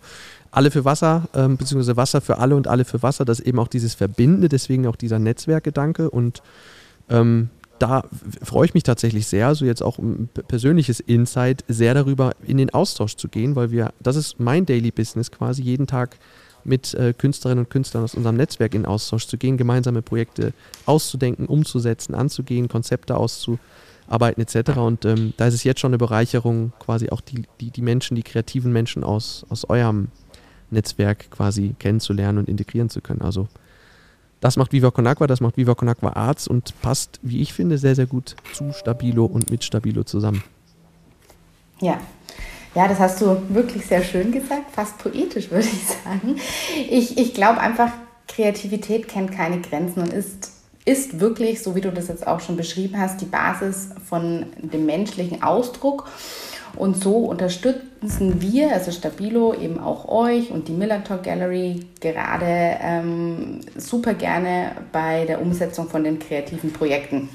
Alle 0.56 0.72
für 0.72 0.86
Wasser, 0.86 1.28
ähm, 1.34 1.58
beziehungsweise 1.58 1.98
Wasser 1.98 2.22
für 2.22 2.38
alle 2.38 2.56
und 2.56 2.70
alle 2.70 2.86
für 2.86 3.04
Wasser, 3.04 3.26
das 3.26 3.42
ist 3.42 3.46
eben 3.46 3.60
auch 3.60 3.68
dieses 3.68 3.94
Verbindende, 3.94 4.48
deswegen 4.48 4.88
auch 4.88 4.96
dieser 4.96 5.20
Netzwerkgedanke. 5.20 6.10
Und 6.10 6.42
ähm, 7.10 7.50
da 7.78 8.06
freue 8.42 8.66
ich 8.66 8.74
mich 8.74 8.84
tatsächlich 8.84 9.28
sehr, 9.28 9.54
so 9.54 9.66
jetzt 9.66 9.84
auch 9.84 9.98
ein 9.98 10.30
persönliches 10.48 11.02
Insight, 11.02 11.66
sehr 11.68 11.94
darüber 11.94 12.32
in 12.48 12.56
den 12.56 12.74
Austausch 12.74 13.18
zu 13.18 13.28
gehen, 13.28 13.58
weil 13.58 13.72
wir, 13.72 13.92
das 14.02 14.16
ist 14.16 14.40
mein 14.40 14.66
Daily 14.66 14.92
Business 14.92 15.30
quasi, 15.30 15.62
jeden 15.62 15.88
Tag 15.88 16.18
mit 16.64 16.94
äh, 16.94 17.14
Künstlerinnen 17.14 17.66
und 17.66 17.70
Künstlern 17.70 18.06
aus 18.06 18.16
unserem 18.16 18.38
Netzwerk 18.38 18.76
in 18.76 18.86
Austausch 18.86 19.28
zu 19.28 19.38
gehen, 19.38 19.58
gemeinsame 19.58 20.02
Projekte 20.02 20.54
auszudenken, 20.86 21.48
umzusetzen, 21.48 22.16
anzugehen, 22.16 22.70
Konzepte 22.70 23.18
auszuarbeiten 23.18 24.42
etc. 24.42 24.78
Und 24.78 25.04
ähm, 25.04 25.34
da 25.36 25.48
ist 25.48 25.54
es 25.54 25.66
jetzt 25.66 25.82
schon 25.82 25.90
eine 25.90 25.98
Bereicherung, 25.98 26.72
quasi 26.80 27.10
auch 27.10 27.20
die, 27.20 27.44
die, 27.60 27.72
die 27.72 27.82
Menschen, 27.82 28.16
die 28.16 28.24
kreativen 28.24 28.72
Menschen 28.72 29.04
aus, 29.04 29.46
aus 29.50 29.70
eurem 29.70 30.08
Netzwerk 30.72 31.30
quasi 31.32 31.76
kennenzulernen 31.80 32.40
und 32.40 32.50
integrieren 32.50 32.90
zu 32.90 33.02
können. 33.02 33.22
Also 33.22 33.48
das 34.42 34.58
macht 34.58 34.74
Viva 34.74 34.92
Con 34.92 35.08
Agua, 35.08 35.28
das 35.28 35.42
macht 35.42 35.58
Viva 35.58 35.76
Con 35.76 35.90
Agua 35.90 36.14
Arts 36.14 36.48
und 36.48 36.80
passt, 36.82 37.20
wie 37.22 37.42
ich 37.42 37.54
finde, 37.54 37.78
sehr, 37.78 37.96
sehr 37.96 38.06
gut 38.06 38.36
zu 38.54 38.74
Stabilo 38.74 39.26
und 39.26 39.50
mit 39.50 39.64
Stabilo 39.64 40.04
zusammen. 40.04 40.44
Ja, 41.82 42.00
ja, 42.76 42.90
das 42.90 43.00
hast 43.00 43.22
du 43.22 43.42
wirklich 43.50 43.86
sehr 43.86 44.04
schön 44.04 44.32
gesagt, 44.32 44.72
fast 44.72 44.98
poetisch 44.98 45.50
würde 45.50 45.68
ich 45.68 45.88
sagen. 45.88 46.36
Ich, 46.90 47.18
ich 47.18 47.34
glaube 47.34 47.62
einfach, 47.62 47.92
Kreativität 48.28 49.08
kennt 49.08 49.32
keine 49.32 49.62
Grenzen 49.62 50.02
und 50.02 50.12
ist, 50.12 50.52
ist 50.84 51.20
wirklich, 51.22 51.64
so 51.64 51.76
wie 51.76 51.82
du 51.82 51.92
das 51.92 52.10
jetzt 52.10 52.28
auch 52.28 52.42
schon 52.42 52.58
beschrieben 52.58 53.00
hast, 53.00 53.22
die 53.22 53.26
Basis 53.26 53.90
von 54.08 54.48
dem 54.58 54.86
menschlichen 54.86 55.42
Ausdruck. 55.42 56.08
Und 56.76 57.02
so 57.02 57.18
unterstützen 57.18 58.42
wir, 58.42 58.74
also 58.74 58.92
Stabilo, 58.92 59.54
eben 59.54 59.80
auch 59.80 60.08
euch 60.08 60.52
und 60.52 60.68
die 60.68 60.74
Millantor 60.74 61.18
Gallery 61.18 61.86
gerade 62.02 62.78
ähm, 62.82 63.62
super 63.78 64.14
gerne 64.14 64.72
bei 64.92 65.26
der 65.26 65.42
Umsetzung 65.42 65.88
von 65.88 66.04
den 66.04 66.20
kreativen 66.20 66.74
Projekten. 66.74 67.30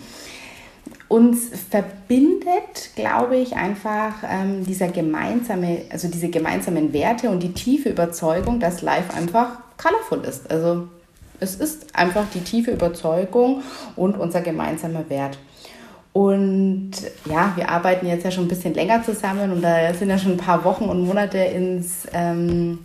Uns 1.09 1.51
verbindet, 1.71 2.91
glaube 2.95 3.37
ich, 3.37 3.57
einfach 3.57 4.15
ähm, 4.29 4.65
dieser 4.65 4.89
gemeinsame, 4.89 5.83
also 5.91 6.09
diese 6.09 6.29
gemeinsamen 6.29 6.93
Werte 6.93 7.31
und 7.31 7.43
die 7.43 7.53
tiefe 7.53 7.89
Überzeugung, 7.89 8.61
dass 8.61 8.83
Life 8.83 9.13
einfach 9.15 9.59
colorful 9.77 10.21
ist. 10.25 10.51
Also 10.51 10.87
es 11.41 11.57
ist 11.57 11.97
einfach 11.97 12.27
die 12.33 12.41
tiefe 12.41 12.71
Überzeugung 12.71 13.63
und 13.97 14.19
unser 14.19 14.43
gemeinsamer 14.43 15.09
Wert. 15.09 15.39
Und 16.13 16.93
ja, 17.27 17.53
wir 17.55 17.69
arbeiten 17.69 18.07
jetzt 18.07 18.25
ja 18.25 18.31
schon 18.31 18.45
ein 18.45 18.49
bisschen 18.49 18.75
länger 18.75 19.05
zusammen 19.05 19.53
und 19.53 19.63
da 19.63 19.95
sind 19.95 20.11
ja 20.11 20.19
schon 20.19 20.33
ein 20.33 20.39
paar 20.39 20.65
Wochen 20.65 20.85
und 20.85 21.07
Monate 21.07 21.39
ins, 21.39 22.07
ähm, 22.13 22.81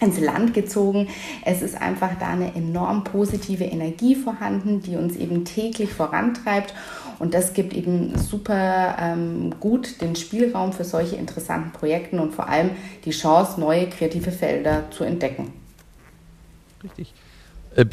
ins 0.00 0.18
Land 0.18 0.54
gezogen. 0.54 1.08
Es 1.44 1.60
ist 1.60 1.80
einfach 1.80 2.12
da 2.18 2.28
eine 2.28 2.54
enorm 2.54 3.04
positive 3.04 3.64
Energie 3.64 4.14
vorhanden, 4.14 4.80
die 4.80 4.96
uns 4.96 5.16
eben 5.16 5.44
täglich 5.44 5.92
vorantreibt. 5.92 6.72
Und 7.18 7.34
das 7.34 7.52
gibt 7.52 7.74
eben 7.74 8.18
super 8.18 8.96
ähm, 8.98 9.54
gut 9.60 10.00
den 10.00 10.16
Spielraum 10.16 10.72
für 10.72 10.84
solche 10.84 11.16
interessanten 11.16 11.72
Projekte 11.72 12.20
und 12.20 12.34
vor 12.34 12.48
allem 12.48 12.70
die 13.04 13.10
Chance, 13.10 13.60
neue 13.60 13.86
kreative 13.88 14.32
Felder 14.32 14.90
zu 14.90 15.04
entdecken. 15.04 15.52
Richtig. 16.82 17.12
Äh, 17.76 17.86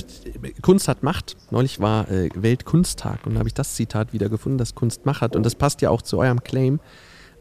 Kunst 0.61 0.87
hat 0.87 1.03
Macht. 1.03 1.37
Neulich 1.51 1.79
war 1.79 2.09
äh, 2.09 2.29
Weltkunsttag 2.35 3.25
und 3.25 3.33
da 3.33 3.39
habe 3.39 3.49
ich 3.49 3.53
das 3.53 3.75
Zitat 3.75 4.13
wieder 4.13 4.29
gefunden, 4.29 4.57
das 4.57 4.75
Kunst 4.75 5.05
Macht 5.05 5.21
hat. 5.21 5.35
Und 5.35 5.43
das 5.43 5.55
passt 5.55 5.81
ja 5.81 5.89
auch 5.89 6.01
zu 6.01 6.17
eurem 6.19 6.43
Claim, 6.43 6.79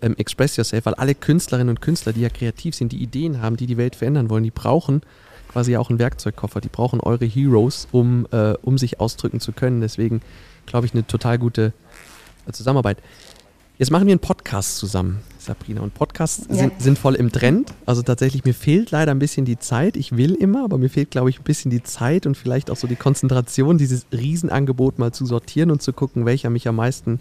ähm, 0.02 0.14
Express 0.16 0.57
Yourself, 0.57 0.87
weil 0.87 0.95
alle 0.95 1.14
Künstlerinnen 1.14 1.71
und 1.71 1.80
Künstler, 1.80 2.12
die 2.12 2.21
ja 2.21 2.28
kreativ 2.28 2.75
sind, 2.75 2.92
die 2.92 3.02
Ideen 3.02 3.42
haben, 3.42 3.57
die 3.57 3.66
die 3.66 3.76
Welt 3.76 3.97
verändern 3.97 4.30
wollen, 4.30 4.45
die 4.45 4.50
brauchen 4.50 5.02
quasi 5.49 5.76
auch 5.76 5.88
einen 5.90 5.99
Werkzeugkoffer. 5.99 6.61
Die 6.61 6.68
brauchen 6.68 7.00
eure 7.00 7.25
Heroes, 7.25 7.88
um, 7.90 8.26
äh, 8.30 8.52
um 8.62 8.78
sich 8.78 9.00
ausdrücken 9.00 9.40
zu 9.40 9.52
können. 9.52 9.80
Deswegen 9.80 10.21
glaube 10.68 10.87
ich, 10.87 10.92
eine 10.92 11.07
total 11.07 11.38
gute 11.38 11.73
äh, 12.47 12.52
Zusammenarbeit. 12.52 12.99
Jetzt 13.78 13.92
machen 13.92 14.08
wir 14.08 14.12
einen 14.12 14.20
Podcast 14.20 14.76
zusammen, 14.76 15.20
Sabrina. 15.38 15.82
Und 15.82 15.94
Podcasts 15.94 16.49
ja. 16.49 16.56
sind, 16.56 16.82
sind, 16.82 16.99
voll 16.99 17.14
im 17.14 17.30
Trend. 17.30 17.73
Also 17.87 18.02
tatsächlich, 18.02 18.44
mir 18.44 18.52
fehlt 18.52 18.90
leider 18.90 19.12
ein 19.12 19.20
bisschen 19.20 19.44
die 19.44 19.56
Zeit. 19.56 19.97
Ich 19.97 20.16
will 20.16 20.35
immer, 20.35 20.64
aber 20.64 20.78
mir 20.78 20.90
fehlt, 20.90 21.12
glaube 21.12 21.30
ich, 21.30 21.38
ein 21.38 21.44
bisschen 21.44 21.70
die 21.70 21.85
Zeit 21.85 22.26
und 22.26 22.37
vielleicht 22.37 22.73
auch 22.73 22.76
so 22.76 22.88
die 22.88 22.97
Konzentration, 22.97 23.78
dieses 23.78 24.06
Riesenangebot 24.11 24.99
mal 24.99 25.12
zu 25.12 25.26
sortieren 25.26 25.70
und 25.70 25.80
zu 25.80 25.92
gucken, 25.92 26.26
welcher 26.26 26.50
mich 26.50 26.66
am 26.66 26.75
meisten 26.75 27.20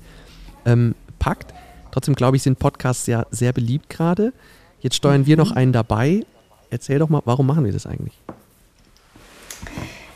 ähm, 0.65 0.95
packt. 1.19 1.53
Trotzdem, 1.91 2.15
glaube 2.15 2.37
ich, 2.37 2.43
sind 2.43 2.57
Podcasts 2.57 3.05
ja 3.05 3.27
sehr 3.29 3.53
beliebt 3.53 3.91
gerade. 3.91 4.33
Jetzt 4.81 4.95
steuern 4.95 5.21
mhm. 5.21 5.27
wir 5.27 5.37
noch 5.37 5.51
einen 5.51 5.73
dabei. 5.73 6.25
Erzähl 6.71 6.97
doch 6.97 7.09
mal, 7.09 7.21
warum 7.25 7.45
machen 7.45 7.65
wir 7.65 7.71
das 7.71 7.85
eigentlich? 7.85 8.19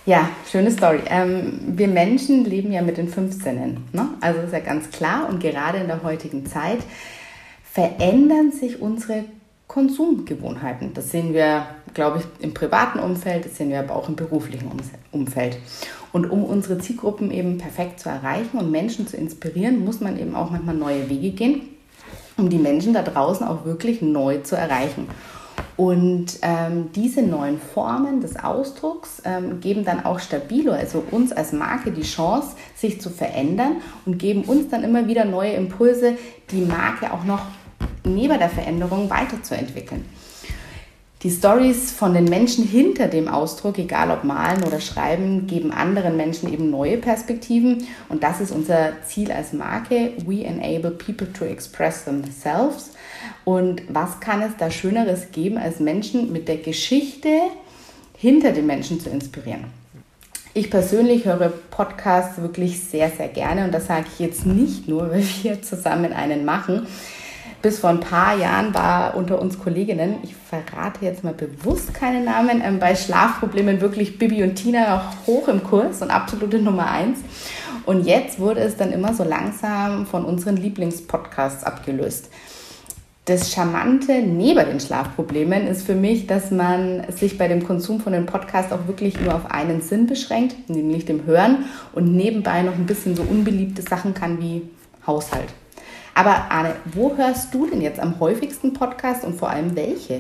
Ja, 0.06 0.30
schöne 0.50 0.72
Story. 0.72 1.02
Ähm, 1.08 1.60
wir 1.68 1.88
Menschen 1.88 2.44
leben 2.44 2.72
ja 2.72 2.82
mit 2.82 2.98
den 2.98 3.08
fünf 3.08 3.44
Sinnen. 3.44 3.86
Ne? 3.94 4.10
Also 4.20 4.42
ist 4.42 4.52
ja 4.52 4.60
ganz 4.60 4.90
klar. 4.90 5.30
Und 5.30 5.40
gerade 5.40 5.78
in 5.78 5.88
der 5.88 6.02
heutigen 6.02 6.48
Zeit 6.48 6.80
verändern 7.64 8.52
sich 8.52 8.82
unsere 8.82 9.26
Konsumgewohnheiten. 9.68 10.94
Das 10.96 11.12
sehen 11.12 11.34
wir, 11.34 11.68
glaube 11.94 12.20
ich, 12.20 12.44
im 12.44 12.54
privaten 12.54 13.00
Umfeld, 13.00 13.46
das 13.46 13.58
sehen 13.58 13.70
wir 13.70 13.80
aber 13.80 13.96
auch 13.96 14.10
im 14.10 14.16
beruflichen 14.16 14.70
Umfeld. 15.12 15.58
Und 16.12 16.30
um 16.30 16.44
unsere 16.44 16.80
Zielgruppen 16.80 17.32
eben 17.32 17.60
perfekt 17.60 18.00
zu 18.00 18.10
erreichen 18.10 18.58
und 18.58 18.72
Menschen 18.72 19.08
zu 19.08 19.16
inspirieren, 19.16 19.86
muss 19.86 20.02
man 20.02 20.20
eben 20.20 20.36
auch 20.36 20.50
manchmal 20.50 20.76
neue 20.76 21.10
Wege 21.10 21.30
gehen, 21.30 21.62
um 22.38 22.50
die 22.50 22.58
Menschen 22.58 22.94
da 22.94 23.04
draußen 23.04 23.48
auch 23.48 23.64
wirklich 23.64 24.02
neu 24.02 24.40
zu 24.40 24.58
erreichen. 24.58 25.08
Und 25.82 26.38
ähm, 26.44 26.92
diese 26.94 27.24
neuen 27.24 27.60
Formen 27.60 28.22
des 28.22 28.36
Ausdrucks 28.36 29.20
ähm, 29.26 29.62
geben 29.62 29.84
dann 29.84 30.06
auch 30.06 30.20
Stabilo, 30.20 30.74
also 30.74 31.04
uns 31.10 31.32
als 31.32 31.54
Marke, 31.54 31.92
die 31.92 32.04
Chance, 32.04 32.56
sich 32.76 33.02
zu 33.02 33.10
verändern 33.10 33.78
und 34.06 34.20
geben 34.20 34.44
uns 34.44 34.70
dann 34.70 34.84
immer 34.84 35.08
wieder 35.08 35.26
neue 35.26 35.54
Impulse, 35.54 36.20
die 36.52 36.62
Marke 36.62 37.12
auch 37.12 37.24
noch 37.24 37.42
neben 38.04 38.38
der 38.38 38.50
Veränderung 38.50 39.10
weiterzuentwickeln. 39.10 40.06
Die 41.24 41.32
Stories 41.32 41.92
von 41.92 42.14
den 42.14 42.26
Menschen 42.26 42.64
hinter 42.64 43.08
dem 43.08 43.28
Ausdruck, 43.28 43.80
egal 43.80 44.12
ob 44.12 44.24
malen 44.24 44.64
oder 44.64 44.80
schreiben, 44.80 45.48
geben 45.48 45.72
anderen 45.72 46.16
Menschen 46.16 46.54
eben 46.54 46.70
neue 46.70 46.98
Perspektiven. 46.98 47.88
Und 48.08 48.22
das 48.22 48.40
ist 48.40 48.52
unser 48.52 49.02
Ziel 49.08 49.32
als 49.32 49.52
Marke. 49.52 50.14
We 50.28 50.44
enable 50.44 50.92
people 50.92 51.34
to 51.34 51.46
express 51.46 52.06
themselves. 52.06 52.92
Und 53.44 53.82
was 53.90 54.20
kann 54.20 54.42
es 54.42 54.52
da 54.58 54.70
Schöneres 54.70 55.32
geben, 55.32 55.58
als 55.58 55.80
Menschen 55.80 56.32
mit 56.32 56.48
der 56.48 56.58
Geschichte 56.58 57.30
hinter 58.18 58.52
den 58.52 58.68
Menschen 58.68 59.00
zu 59.00 59.10
inspirieren? 59.10 59.66
Ich 60.54 60.70
persönlich 60.70 61.26
höre 61.26 61.50
Podcasts 61.72 62.42
wirklich 62.42 62.84
sehr, 62.84 63.10
sehr 63.10 63.30
gerne 63.30 63.64
und 63.64 63.74
das 63.74 63.88
sage 63.88 64.06
ich 64.12 64.20
jetzt 64.20 64.46
nicht 64.46 64.88
nur, 64.88 65.10
weil 65.12 65.24
wir 65.42 65.62
zusammen 65.62 66.14
einen 66.14 66.46
machen, 66.46 66.88
bis 67.62 67.80
vor 67.80 67.92
ein 67.92 68.00
paar 68.00 68.36
Jahren 68.38 68.74
war 68.74 69.16
unter 69.16 69.40
uns 69.40 69.60
Kolleginnen, 69.60 70.16
ich 70.24 70.36
verrate 70.36 71.06
jetzt 71.06 71.24
mal 71.24 71.34
bewusst 71.34 71.94
keine 71.94 72.24
Namen, 72.24 72.62
ähm, 72.64 72.80
bei 72.80 72.96
Schlafproblemen 72.96 73.82
wirklich 73.82 74.18
Bibi 74.18 74.44
und 74.44 74.56
Tina 74.56 74.96
noch 74.96 75.28
hoch 75.28 75.48
im 75.48 75.64
Kurs 75.64 76.02
und 76.02 76.12
absolute 76.12 76.60
Nummer 76.60 76.90
eins. 76.90 77.20
Und 77.86 78.06
jetzt 78.06 78.40
wurde 78.40 78.62
es 78.62 78.78
dann 78.78 78.92
immer 78.92 79.14
so 79.14 79.24
langsam 79.24 80.06
von 80.06 80.26
unseren 80.26 80.58
Lieblingspodcasts 80.58 81.64
abgelöst. 81.64 82.30
Das 83.32 83.54
Charmante 83.54 84.22
neben 84.22 84.66
den 84.66 84.80
Schlafproblemen 84.82 85.66
ist 85.66 85.86
für 85.86 85.96
mich, 85.96 86.28
dass 86.28 86.52
man 86.52 87.10
sich 87.12 87.38
bei 87.38 87.48
dem 87.48 87.64
Konsum 87.66 88.02
von 88.02 88.12
dem 88.12 88.26
Podcast 88.26 88.74
auch 88.74 88.88
wirklich 88.88 89.20
nur 89.22 89.34
auf 89.34 89.50
einen 89.50 89.82
Sinn 89.82 90.06
beschränkt, 90.06 90.70
nämlich 90.70 91.06
dem 91.06 91.26
Hören 91.26 91.66
und 91.94 92.14
nebenbei 92.14 92.62
noch 92.62 92.76
ein 92.76 92.86
bisschen 92.86 93.16
so 93.16 93.24
unbeliebte 93.24 93.82
Sachen 93.84 94.14
kann 94.14 94.42
wie 94.42 94.64
Haushalt. 95.08 95.48
Aber 96.14 96.52
Arne, 96.52 96.76
wo 96.94 97.16
hörst 97.16 97.54
du 97.54 97.68
denn 97.68 97.82
jetzt 97.82 98.02
am 98.02 98.20
häufigsten 98.20 98.74
Podcast 98.74 99.24
und 99.24 99.40
vor 99.40 99.50
allem 99.50 99.78
welche? 99.78 100.20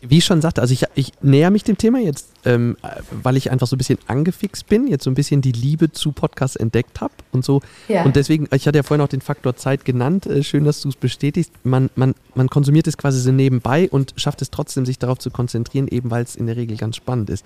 Wie 0.00 0.18
ich 0.18 0.24
schon 0.24 0.40
sagte, 0.40 0.60
also 0.60 0.72
ich, 0.72 0.84
ich 0.94 1.12
näher 1.22 1.50
mich 1.50 1.64
dem 1.64 1.78
Thema 1.78 1.98
jetzt, 2.00 2.28
ähm, 2.44 2.76
weil 3.10 3.36
ich 3.36 3.50
einfach 3.50 3.66
so 3.66 3.76
ein 3.76 3.78
bisschen 3.78 3.98
angefixt 4.06 4.66
bin, 4.68 4.86
jetzt 4.86 5.04
so 5.04 5.10
ein 5.10 5.14
bisschen 5.14 5.40
die 5.40 5.52
Liebe 5.52 5.92
zu 5.92 6.12
Podcasts 6.12 6.56
entdeckt 6.56 7.00
habe 7.00 7.12
und 7.32 7.44
so. 7.44 7.60
Ja. 7.88 8.04
Und 8.04 8.16
deswegen, 8.16 8.48
ich 8.54 8.66
hatte 8.66 8.78
ja 8.78 8.82
vorhin 8.82 9.04
auch 9.04 9.08
den 9.08 9.20
Faktor 9.20 9.56
Zeit 9.56 9.84
genannt, 9.84 10.26
äh, 10.26 10.42
schön, 10.42 10.64
dass 10.64 10.82
du 10.82 10.88
es 10.88 10.96
bestätigst. 10.96 11.52
Man, 11.64 11.90
man, 11.94 12.14
man 12.34 12.48
konsumiert 12.48 12.86
es 12.86 12.96
quasi 12.96 13.20
so 13.20 13.32
nebenbei 13.32 13.88
und 13.90 14.14
schafft 14.16 14.42
es 14.42 14.50
trotzdem, 14.50 14.86
sich 14.86 14.98
darauf 14.98 15.18
zu 15.18 15.30
konzentrieren, 15.30 15.88
eben 15.88 16.10
weil 16.10 16.24
es 16.24 16.36
in 16.36 16.46
der 16.46 16.56
Regel 16.56 16.76
ganz 16.76 16.96
spannend 16.96 17.30
ist. 17.30 17.44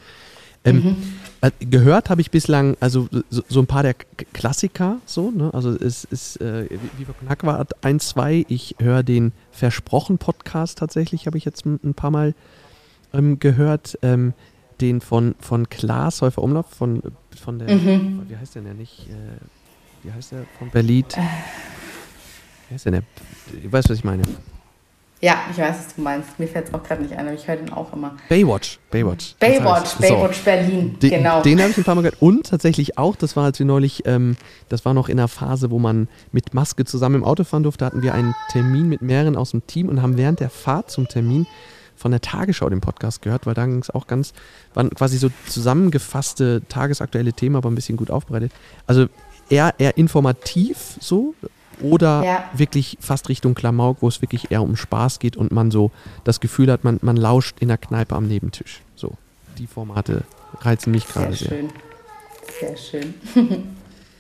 Ähm, 0.67 0.77
mhm. 0.77 0.97
Äh, 1.41 1.51
gehört 1.61 2.11
habe 2.11 2.21
ich 2.21 2.31
bislang, 2.31 2.77
also 2.81 3.09
so, 3.31 3.43
so, 3.49 3.61
ein 3.61 3.67
paar 3.67 3.83
der 3.83 3.95
Klassiker, 4.33 4.99
so, 5.05 5.31
ne? 5.31 5.53
Also 5.53 5.71
es 5.71 6.05
ist 6.05 6.41
äh, 6.41 6.69
Viva 6.97 7.13
Con 7.13 7.29
Aqua 7.29 7.65
1, 7.83 8.09
2, 8.09 8.47
ich 8.49 8.75
höre 8.79 9.03
den 9.03 9.33
Versprochen-Podcast 9.53 10.79
tatsächlich, 10.79 11.27
habe 11.27 11.39
ich 11.39 11.45
jetzt 11.45 11.67
ein, 11.67 11.79
ein, 11.85 11.95
paar 11.95 12.11
Mal 12.11 12.35
ähm, 13.13 13.39
gehört. 13.39 13.99
Ähm, 14.03 14.35
den 14.81 15.01
von, 15.01 15.35
von 15.41 15.69
Klaas 15.69 16.23
Häufer 16.23 16.43
Umlauf, 16.43 16.67
von, 16.67 17.03
von 17.41 17.59
der, 17.59 17.75
mhm. 17.75 18.27
wie 18.29 18.37
heißt 18.37 18.55
der 18.55 18.63
denn 18.63 18.77
nicht? 18.77 19.09
Äh, 19.09 20.05
wie 20.05 20.13
heißt 20.13 20.33
der? 20.33 20.45
Von 20.59 20.71
Berlin. 20.71 21.05
Äh. 21.15 21.21
Wie 22.69 22.75
heißt 22.75 22.85
der 22.85 22.93
denn? 22.93 23.03
Du 23.63 23.73
weißt, 23.73 23.89
was 23.89 23.99
ich 23.99 24.05
meine. 24.05 24.23
Ja, 25.23 25.39
ich 25.51 25.57
weiß, 25.57 25.77
was 25.79 25.95
du 25.95 26.03
meinst. 26.03 26.39
Mir 26.39 26.47
fällt 26.47 26.69
es 26.69 26.75
auch 26.75 26.83
gerade 26.83 27.03
nicht 27.03 27.15
ein, 27.15 27.27
aber 27.27 27.35
ich 27.35 27.49
höre 27.49 27.57
den 27.57 27.73
auch 27.73 27.91
immer. 27.95 28.17
Baywatch, 28.29 28.79
Baywatch. 28.91 29.35
Baywatch, 29.41 29.95
Baywatch 29.95 30.37
so. 30.37 30.45
Berlin, 30.45 30.99
den, 31.01 31.11
genau. 31.11 31.41
Den 31.41 31.59
habe 31.61 31.71
ich 31.71 31.79
ein 31.79 31.85
paar 31.85 31.95
Mal 31.95 32.03
gehört. 32.03 32.21
Und 32.21 32.47
tatsächlich 32.47 32.99
auch, 32.99 33.17
das 33.17 33.35
war, 33.35 33.45
als 33.45 33.59
wir 33.59 33.65
neulich, 33.65 34.03
ähm, 34.05 34.37
das 34.69 34.85
war 34.85 34.93
noch 34.93 35.09
in 35.09 35.17
der 35.17 35.29
Phase, 35.29 35.71
wo 35.71 35.79
man 35.79 36.09
mit 36.33 36.53
Maske 36.53 36.85
zusammen 36.85 37.17
im 37.17 37.25
Auto 37.25 37.45
fahren 37.45 37.63
durfte, 37.63 37.87
hatten 37.87 38.03
wir 38.03 38.13
einen 38.13 38.35
Termin 38.51 38.91
mit 38.91 39.01
mehreren 39.01 39.37
aus 39.37 39.53
dem 39.53 39.67
Team 39.67 39.89
und 39.89 40.03
haben 40.03 40.19
während 40.19 40.41
der 40.41 40.51
Fahrt 40.51 40.91
zum 40.91 41.09
Termin 41.09 41.47
von 41.97 42.11
der 42.11 42.21
Tagesschau 42.21 42.69
den 42.69 42.83
Podcast 42.83 43.23
gehört, 43.23 43.47
weil 43.47 43.55
da 43.55 43.65
ging 43.65 43.79
es 43.79 43.89
auch 43.89 44.07
ganz, 44.07 44.35
waren 44.75 44.91
quasi 44.91 45.17
so 45.17 45.31
zusammengefasste 45.49 46.61
tagesaktuelle 46.69 47.33
Themen, 47.33 47.57
aber 47.57 47.71
ein 47.71 47.75
bisschen 47.75 47.97
gut 47.97 48.11
aufbereitet. 48.11 48.53
Also 48.87 49.07
eher, 49.49 49.75
eher 49.79 49.97
informativ 49.97 50.99
so, 51.01 51.35
oder 51.81 52.25
ja. 52.25 52.45
wirklich 52.55 52.99
fast 53.01 53.29
Richtung 53.29 53.55
Klamauk, 53.55 53.99
wo 54.01 54.09
es 54.09 54.23
wirklich 54.23 54.51
eher 54.51 54.63
um 54.63 54.77
Spaß 54.77 55.19
geht 55.19 55.37
und 55.37 55.53
man 55.53 55.71
so 55.71 55.91
das 56.25 56.41
Gefühl 56.41 56.71
hat, 56.71 56.85
man, 56.85 56.99
man 57.03 57.17
lauscht 57.17 57.57
in 57.61 57.69
der 57.69 57.79
Kneipe 57.79 58.15
am 58.15 58.27
Nebentisch. 58.27 58.83
So, 58.95 59.13
die 59.59 59.67
Formate 59.67 60.23
reizen 60.61 60.91
mich 60.91 61.07
gerade 61.07 61.35
sehr. 61.35 61.49
Sehr 61.49 61.59
schön. 61.59 61.71
Sehr 62.61 62.77
schön. 62.77 63.15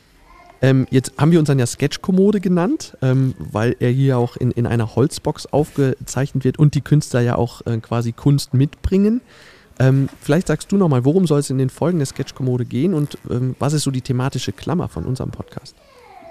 ähm, 0.62 0.86
jetzt 0.90 1.12
haben 1.18 1.32
wir 1.32 1.38
unseren 1.38 1.58
ja 1.58 1.66
Sketch-Kommode 1.66 2.40
genannt, 2.40 2.96
ähm, 3.02 3.34
weil 3.38 3.76
er 3.80 3.90
hier 3.90 4.18
auch 4.18 4.36
in, 4.36 4.50
in 4.50 4.66
einer 4.66 4.94
Holzbox 4.96 5.46
aufgezeichnet 5.46 6.44
wird 6.44 6.58
und 6.58 6.74
die 6.74 6.80
Künstler 6.80 7.20
ja 7.20 7.36
auch 7.36 7.64
äh, 7.66 7.78
quasi 7.78 8.12
Kunst 8.12 8.54
mitbringen. 8.54 9.20
Ähm, 9.78 10.08
vielleicht 10.20 10.46
sagst 10.46 10.72
du 10.72 10.76
nochmal, 10.76 11.04
worum 11.04 11.26
soll 11.26 11.40
es 11.40 11.50
in 11.50 11.58
den 11.58 11.68
Folgen 11.68 11.98
der 11.98 12.06
Sketch-Kommode 12.06 12.64
gehen 12.64 12.94
und 12.94 13.18
ähm, 13.30 13.54
was 13.58 13.74
ist 13.74 13.82
so 13.82 13.90
die 13.90 14.00
thematische 14.00 14.52
Klammer 14.52 14.88
von 14.88 15.04
unserem 15.04 15.30
Podcast? 15.30 15.76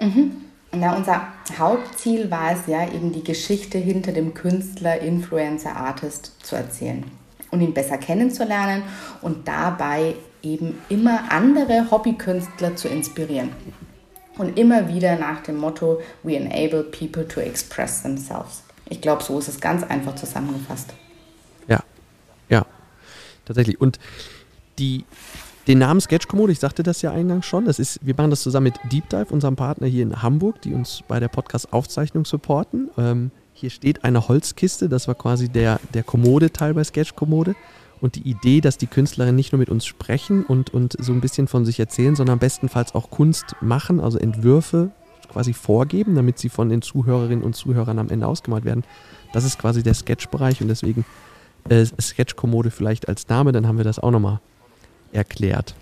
Mhm. 0.00 0.32
Na, 0.78 0.94
unser 0.94 1.28
Hauptziel 1.58 2.30
war 2.30 2.52
es 2.52 2.66
ja, 2.66 2.86
eben 2.86 3.12
die 3.12 3.24
Geschichte 3.24 3.78
hinter 3.78 4.12
dem 4.12 4.34
Künstler, 4.34 5.00
Influencer, 5.00 5.74
Artist 5.74 6.32
zu 6.42 6.54
erzählen 6.54 7.04
und 7.50 7.60
ihn 7.60 7.72
besser 7.72 7.96
kennenzulernen 7.98 8.82
und 9.22 9.48
dabei 9.48 10.16
eben 10.42 10.78
immer 10.88 11.32
andere 11.32 11.90
Hobbykünstler 11.90 12.76
zu 12.76 12.88
inspirieren. 12.88 13.50
Und 14.36 14.58
immer 14.58 14.88
wieder 14.88 15.16
nach 15.16 15.42
dem 15.42 15.56
Motto, 15.56 16.02
we 16.22 16.36
enable 16.36 16.82
people 16.82 17.26
to 17.26 17.40
express 17.40 18.02
themselves. 18.02 18.62
Ich 18.88 19.00
glaube, 19.00 19.22
so 19.22 19.38
ist 19.38 19.48
es 19.48 19.60
ganz 19.60 19.82
einfach 19.82 20.14
zusammengefasst. 20.14 20.92
Ja, 21.68 21.82
ja, 22.50 22.66
tatsächlich. 23.46 23.80
Und 23.80 23.98
die, 24.78 25.06
den 25.66 25.78
Namen 25.78 26.00
Sketch 26.00 26.28
Kommode, 26.28 26.52
ich 26.52 26.60
sagte 26.60 26.82
das 26.82 27.02
ja 27.02 27.10
eingangs 27.10 27.46
schon, 27.46 27.64
das 27.64 27.78
ist, 27.78 27.98
wir 28.04 28.14
machen 28.16 28.30
das 28.30 28.42
zusammen 28.42 28.64
mit 28.64 28.92
Deep 28.92 29.08
Dive, 29.08 29.26
unserem 29.30 29.56
Partner 29.56 29.86
hier 29.86 30.02
in 30.02 30.22
Hamburg, 30.22 30.62
die 30.62 30.72
uns 30.72 31.02
bei 31.08 31.18
der 31.18 31.28
Podcast-Aufzeichnung 31.28 32.24
supporten. 32.24 32.90
Ähm, 32.96 33.30
hier 33.52 33.70
steht 33.70 34.04
eine 34.04 34.28
Holzkiste, 34.28 34.88
das 34.88 35.08
war 35.08 35.14
quasi 35.14 35.48
der, 35.48 35.80
der 35.94 36.02
Kommode-Teil 36.02 36.74
bei 36.74 36.84
Sketch 36.84 37.16
Kommode. 37.16 37.56
Und 37.98 38.14
die 38.14 38.28
Idee, 38.28 38.60
dass 38.60 38.76
die 38.76 38.86
Künstlerinnen 38.86 39.34
nicht 39.34 39.52
nur 39.52 39.58
mit 39.58 39.70
uns 39.70 39.86
sprechen 39.86 40.44
und, 40.44 40.72
und 40.74 40.94
so 41.00 41.12
ein 41.12 41.22
bisschen 41.22 41.48
von 41.48 41.64
sich 41.64 41.80
erzählen, 41.80 42.14
sondern 42.14 42.38
bestenfalls 42.38 42.94
auch 42.94 43.08
Kunst 43.08 43.56
machen, 43.62 44.00
also 44.00 44.18
Entwürfe 44.18 44.90
quasi 45.32 45.54
vorgeben, 45.54 46.14
damit 46.14 46.38
sie 46.38 46.50
von 46.50 46.68
den 46.68 46.82
Zuhörerinnen 46.82 47.42
und 47.42 47.56
Zuhörern 47.56 47.98
am 47.98 48.10
Ende 48.10 48.26
ausgemalt 48.26 48.66
werden. 48.66 48.84
Das 49.32 49.44
ist 49.44 49.58
quasi 49.58 49.82
der 49.82 49.94
Sketch-Bereich 49.94 50.60
und 50.60 50.68
deswegen 50.68 51.06
äh, 51.70 51.86
Sketch-Kommode 51.86 52.70
vielleicht 52.70 53.08
als 53.08 53.26
Name, 53.28 53.52
dann 53.52 53.66
haben 53.66 53.78
wir 53.78 53.84
das 53.84 53.98
auch 53.98 54.10
nochmal 54.10 54.40
erklärt. 55.12 55.74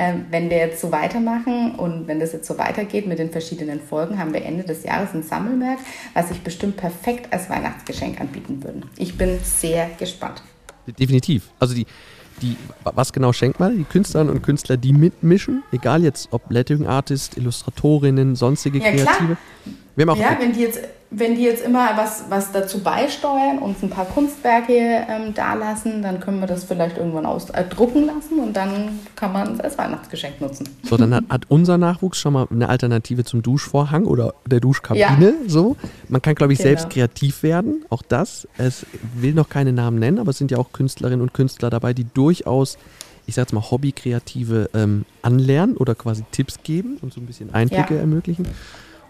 Ähm, 0.00 0.24
wenn 0.30 0.48
wir 0.48 0.56
jetzt 0.56 0.80
so 0.80 0.90
weitermachen 0.92 1.74
und 1.74 2.08
wenn 2.08 2.20
das 2.20 2.32
jetzt 2.32 2.46
so 2.46 2.56
weitergeht 2.56 3.06
mit 3.06 3.18
den 3.18 3.30
verschiedenen 3.30 3.80
Folgen, 3.80 4.18
haben 4.18 4.32
wir 4.32 4.42
Ende 4.42 4.64
des 4.64 4.82
Jahres 4.82 5.12
ein 5.12 5.22
Sammelwerk, 5.22 5.78
was 6.14 6.30
sich 6.30 6.40
bestimmt 6.40 6.78
perfekt 6.78 7.30
als 7.34 7.50
Weihnachtsgeschenk 7.50 8.18
anbieten 8.18 8.62
würde. 8.64 8.80
Ich 8.96 9.18
bin 9.18 9.38
sehr 9.42 9.90
gespannt. 9.98 10.42
Definitiv. 10.98 11.50
Also 11.58 11.74
die, 11.74 11.84
die, 12.40 12.56
was 12.82 13.12
genau 13.12 13.34
schenkt 13.34 13.60
man? 13.60 13.76
Die 13.76 13.84
Künstlerinnen 13.84 14.34
und 14.34 14.42
Künstler, 14.42 14.78
die 14.78 14.94
mitmischen, 14.94 15.62
egal 15.70 16.02
jetzt 16.02 16.28
ob 16.30 16.50
Lettering 16.50 16.86
Artist, 16.86 17.36
Illustratorinnen, 17.36 18.36
sonstige 18.36 18.78
ja, 18.78 18.92
Kreative. 18.92 19.36
Klar. 19.36 19.38
Ja, 20.06 20.36
wenn 20.38 20.52
die 20.52 20.60
jetzt 20.60 20.80
wenn 21.10 21.34
die 21.34 21.42
jetzt 21.42 21.64
immer 21.64 21.96
was, 21.96 22.26
was 22.28 22.52
dazu 22.52 22.80
beisteuern, 22.80 23.58
uns 23.58 23.82
ein 23.82 23.90
paar 23.90 24.04
Kunstwerke 24.04 24.72
ähm, 24.72 25.34
dalassen, 25.34 26.02
dann 26.02 26.20
können 26.20 26.38
wir 26.38 26.46
das 26.46 26.64
vielleicht 26.64 26.98
irgendwann 26.98 27.26
ausdrucken 27.26 28.04
äh, 28.04 28.12
lassen 28.14 28.38
und 28.38 28.56
dann 28.56 29.00
kann 29.16 29.32
man 29.32 29.54
es 29.54 29.60
als 29.60 29.76
Weihnachtsgeschenk 29.76 30.40
nutzen. 30.40 30.68
So, 30.84 30.96
dann 30.96 31.12
hat, 31.12 31.24
hat, 31.28 31.42
unser 31.48 31.78
Nachwuchs 31.78 32.18
schon 32.18 32.34
mal 32.34 32.46
eine 32.48 32.68
Alternative 32.68 33.24
zum 33.24 33.42
Duschvorhang 33.42 34.04
oder 34.04 34.34
der 34.46 34.60
Duschkabine. 34.60 35.34
Ja. 35.42 35.48
So. 35.48 35.76
Man 36.08 36.22
kann, 36.22 36.36
glaube 36.36 36.52
ich, 36.52 36.60
genau. 36.60 36.68
selbst 36.68 36.90
kreativ 36.90 37.42
werden. 37.42 37.84
Auch 37.90 38.02
das. 38.02 38.46
Es 38.56 38.86
will 39.14 39.34
noch 39.34 39.48
keine 39.48 39.72
Namen 39.72 39.98
nennen, 39.98 40.20
aber 40.20 40.30
es 40.30 40.38
sind 40.38 40.52
ja 40.52 40.58
auch 40.58 40.70
Künstlerinnen 40.72 41.22
und 41.22 41.34
Künstler 41.34 41.70
dabei, 41.70 41.92
die 41.92 42.04
durchaus 42.04 42.78
ich 43.26 43.36
sag 43.36 43.42
jetzt 43.42 43.52
mal, 43.52 43.70
Hobbykreative 43.70 44.70
ähm, 44.74 45.04
anlernen 45.22 45.76
oder 45.76 45.94
quasi 45.94 46.24
Tipps 46.32 46.58
geben 46.64 46.96
und 47.00 47.12
so 47.12 47.20
ein 47.20 47.26
bisschen 47.26 47.54
Einblicke 47.54 47.94
ja. 47.94 48.00
ermöglichen. 48.00 48.46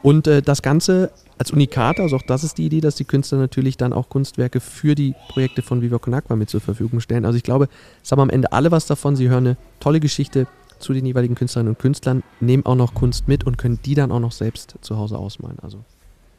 Und 0.03 0.27
äh, 0.27 0.43
das 0.43 0.63
Ganze 0.63 1.11
als 1.39 1.51
Unikat, 1.51 2.01
also 2.01 2.17
auch 2.17 2.23
das 2.23 2.45
ist 2.45 2.59
die 2.59 2.67
Idee, 2.67 2.81
dass 2.81 2.97
die 2.97 3.05
Künstler 3.05 3.39
natürlich 3.39 3.77
dann 3.77 3.93
auch 3.93 4.09
Kunstwerke 4.09 4.61
für 4.61 4.95
die 4.95 5.15
Projekte 5.29 5.63
von 5.63 5.83
Viva 5.83 5.99
Con 5.99 6.15
Aqua 6.15 6.37
mit 6.37 6.51
zur 6.51 6.61
Verfügung 6.61 7.01
stellen. 7.01 7.25
Also 7.25 7.37
ich 7.37 7.43
glaube, 7.43 7.69
es 8.03 8.11
haben 8.13 8.21
am 8.21 8.31
Ende 8.31 8.53
alle 8.53 8.71
was 8.71 8.87
davon. 8.87 9.17
Sie 9.17 9.29
hören 9.29 9.47
eine 9.47 9.57
tolle 9.79 10.01
Geschichte 10.01 10.47
zu 10.79 10.93
den 10.93 11.05
jeweiligen 11.07 11.35
Künstlerinnen 11.35 11.75
und 11.75 11.79
Künstlern, 11.79 12.23
nehmen 12.41 12.65
auch 12.67 12.75
noch 12.75 12.95
Kunst 12.95 13.29
mit 13.29 13.45
und 13.45 13.59
können 13.59 13.79
die 13.85 13.95
dann 13.95 14.11
auch 14.11 14.21
noch 14.21 14.33
selbst 14.33 14.75
zu 14.81 14.97
Hause 14.97 15.19
ausmalen. 15.19 15.59
Also 15.63 15.79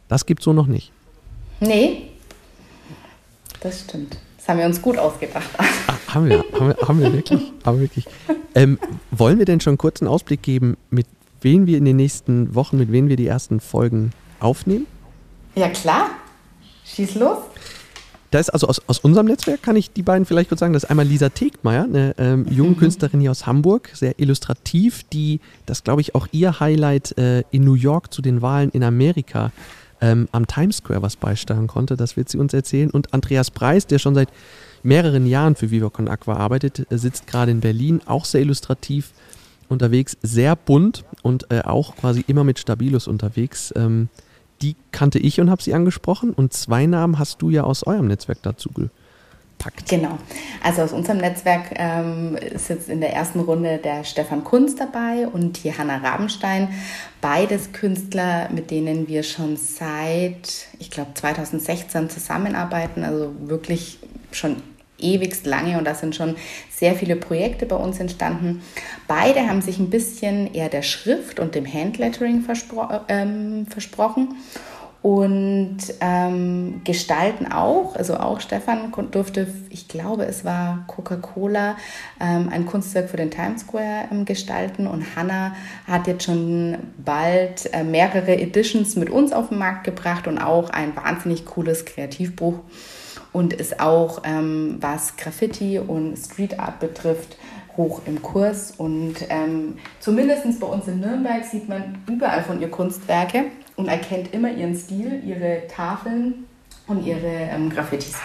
das 0.07 0.25
gibt 0.25 0.41
es 0.41 0.45
so 0.45 0.53
noch 0.53 0.67
nicht. 0.67 0.91
Nee, 1.59 2.09
das 3.59 3.81
stimmt. 3.81 4.17
Das 4.37 4.47
haben 4.47 4.57
wir 4.57 4.65
uns 4.65 4.81
gut 4.81 4.97
ausgedacht. 4.97 5.47
Ach, 5.57 6.15
haben, 6.15 6.27
wir, 6.27 6.43
haben, 6.53 6.67
wir, 6.69 6.87
haben 6.87 6.99
wir 6.99 7.13
wirklich? 7.13 7.53
Haben 7.63 7.77
wir 7.77 7.83
wirklich. 7.83 8.05
Ähm, 8.55 8.79
wollen 9.11 9.37
wir 9.37 9.45
denn 9.45 9.61
schon 9.61 9.77
kurz 9.77 10.01
einen 10.01 10.09
Ausblick 10.09 10.41
geben, 10.41 10.77
mit 10.89 11.05
wen 11.41 11.65
wir 11.67 11.77
in 11.77 11.85
den 11.85 11.97
nächsten 11.97 12.55
Wochen, 12.55 12.77
mit 12.77 12.91
wem 12.91 13.07
wir 13.09 13.17
die 13.17 13.27
ersten 13.27 13.59
Folgen 13.59 14.11
aufnehmen? 14.39 14.87
Ja, 15.55 15.69
klar. 15.69 16.09
Schieß 16.85 17.15
los. 17.15 17.37
Da 18.31 18.39
ist 18.39 18.49
also 18.49 18.67
aus, 18.67 18.81
aus 18.87 18.99
unserem 18.99 19.27
Netzwerk, 19.27 19.61
kann 19.61 19.75
ich 19.75 19.91
die 19.91 20.03
beiden 20.03 20.25
vielleicht 20.25 20.47
kurz 20.47 20.61
sagen, 20.61 20.71
das 20.71 20.83
ist 20.83 20.89
einmal 20.89 21.05
Lisa 21.05 21.27
Tegmeier, 21.29 21.83
eine 21.83 22.15
ähm, 22.17 22.45
junge 22.49 22.71
mhm. 22.71 22.77
Künstlerin 22.77 23.19
hier 23.19 23.31
aus 23.31 23.45
Hamburg, 23.45 23.89
sehr 23.93 24.19
illustrativ, 24.19 25.03
die, 25.11 25.41
das 25.65 25.83
glaube 25.83 25.99
ich 25.99 26.15
auch 26.15 26.27
ihr 26.31 26.61
Highlight 26.61 27.17
äh, 27.17 27.43
in 27.51 27.65
New 27.65 27.73
York 27.73 28.13
zu 28.13 28.21
den 28.21 28.41
Wahlen 28.41 28.69
in 28.69 28.83
Amerika 28.83 29.51
ähm, 29.99 30.29
am 30.31 30.47
Times 30.47 30.77
Square 30.77 31.01
was 31.01 31.17
beisteuern 31.17 31.67
konnte, 31.67 31.97
das 31.97 32.15
wird 32.15 32.29
sie 32.29 32.37
uns 32.37 32.53
erzählen. 32.53 32.89
Und 32.89 33.13
Andreas 33.13 33.51
Preis, 33.51 33.85
der 33.85 33.99
schon 33.99 34.15
seit 34.15 34.29
mehreren 34.81 35.25
Jahren 35.25 35.55
für 35.55 35.69
Viva 35.69 35.89
Con 35.89 36.07
Aqua 36.07 36.37
arbeitet, 36.37 36.89
äh, 36.89 36.97
sitzt 36.97 37.27
gerade 37.27 37.51
in 37.51 37.59
Berlin, 37.59 37.99
auch 38.05 38.23
sehr 38.23 38.41
illustrativ 38.41 39.11
unterwegs, 39.71 40.17
sehr 40.21 40.55
bunt 40.55 41.03
und 41.23 41.51
äh, 41.51 41.61
auch 41.61 41.95
quasi 41.95 42.23
immer 42.27 42.43
mit 42.43 42.59
Stabilus 42.59 43.07
unterwegs. 43.07 43.73
Ähm, 43.75 44.09
die 44.61 44.75
kannte 44.91 45.19
ich 45.19 45.39
und 45.39 45.49
habe 45.49 45.61
sie 45.61 45.73
angesprochen. 45.73 46.31
Und 46.31 46.53
zwei 46.53 46.85
Namen 46.85 47.17
hast 47.17 47.41
du 47.41 47.49
ja 47.49 47.63
aus 47.63 47.85
eurem 47.85 48.07
Netzwerk 48.07 48.39
dazu 48.43 48.69
packt. 49.57 49.89
Genau. 49.89 50.17
Also 50.63 50.81
aus 50.81 50.91
unserem 50.91 51.19
Netzwerk 51.19 51.71
ähm, 51.75 52.35
ist 52.35 52.69
jetzt 52.69 52.89
in 52.89 52.99
der 52.99 53.13
ersten 53.13 53.39
Runde 53.39 53.77
der 53.77 54.03
Stefan 54.03 54.43
Kunz 54.43 54.75
dabei 54.75 55.27
und 55.27 55.63
die 55.63 55.75
Hanna 55.75 55.97
Rabenstein. 55.97 56.69
Beides 57.21 57.71
Künstler, 57.71 58.49
mit 58.51 58.71
denen 58.71 59.07
wir 59.07 59.23
schon 59.23 59.57
seit, 59.57 60.67
ich 60.79 60.89
glaube, 60.89 61.13
2016 61.13 62.09
zusammenarbeiten. 62.09 63.03
Also 63.03 63.33
wirklich 63.41 63.99
schon 64.31 64.57
ewigst 65.01 65.45
lange 65.45 65.77
und 65.77 65.85
da 65.85 65.95
sind 65.95 66.15
schon 66.15 66.35
sehr 66.69 66.95
viele 66.95 67.15
Projekte 67.15 67.65
bei 67.65 67.75
uns 67.75 67.99
entstanden. 67.99 68.61
Beide 69.07 69.47
haben 69.47 69.61
sich 69.61 69.79
ein 69.79 69.89
bisschen 69.89 70.53
eher 70.53 70.69
der 70.69 70.81
Schrift 70.81 71.39
und 71.39 71.55
dem 71.55 71.71
Handlettering 71.71 72.41
verspro 72.41 72.87
ähm, 73.07 73.65
versprochen 73.67 74.35
und 75.01 75.77
ähm, 75.99 76.81
gestalten 76.83 77.51
auch. 77.51 77.95
Also 77.95 78.17
auch 78.17 78.39
Stefan 78.39 78.91
durfte, 79.11 79.47
ich 79.69 79.87
glaube, 79.87 80.25
es 80.25 80.45
war 80.45 80.83
Coca-Cola, 80.87 81.75
ähm, 82.19 82.49
ein 82.51 82.65
Kunstwerk 82.67 83.09
für 83.09 83.17
den 83.17 83.31
Times 83.31 83.61
Square 83.61 84.09
ähm, 84.11 84.25
gestalten 84.25 84.85
und 84.85 85.15
Hannah 85.15 85.55
hat 85.87 86.05
jetzt 86.05 86.25
schon 86.25 86.77
bald 87.03 87.73
äh, 87.73 87.83
mehrere 87.83 88.37
Editions 88.37 88.95
mit 88.95 89.09
uns 89.09 89.33
auf 89.33 89.49
den 89.49 89.57
Markt 89.57 89.85
gebracht 89.85 90.27
und 90.27 90.37
auch 90.37 90.69
ein 90.69 90.95
wahnsinnig 90.95 91.45
cooles 91.45 91.85
Kreativbuch 91.85 92.59
und 93.33 93.53
ist 93.53 93.79
auch, 93.79 94.21
ähm, 94.23 94.77
was 94.79 95.15
Graffiti 95.17 95.79
und 95.79 96.17
Street 96.17 96.59
Art 96.59 96.79
betrifft, 96.79 97.37
hoch 97.77 98.01
im 98.05 98.21
Kurs. 98.21 98.73
Und 98.77 99.15
ähm, 99.29 99.77
zumindest 99.99 100.59
bei 100.59 100.67
uns 100.67 100.87
in 100.87 100.99
Nürnberg 100.99 101.43
sieht 101.45 101.69
man 101.69 101.99
überall 102.07 102.43
von 102.43 102.61
ihr 102.61 102.69
Kunstwerke 102.69 103.45
und 103.75 103.87
erkennt 103.87 104.33
immer 104.33 104.51
ihren 104.51 104.75
Stil, 104.75 105.21
ihre 105.25 105.63
Tafeln 105.67 106.45
und 106.87 107.05
ihre 107.05 107.27
ähm, 107.27 107.69
Graffitis. 107.69 108.15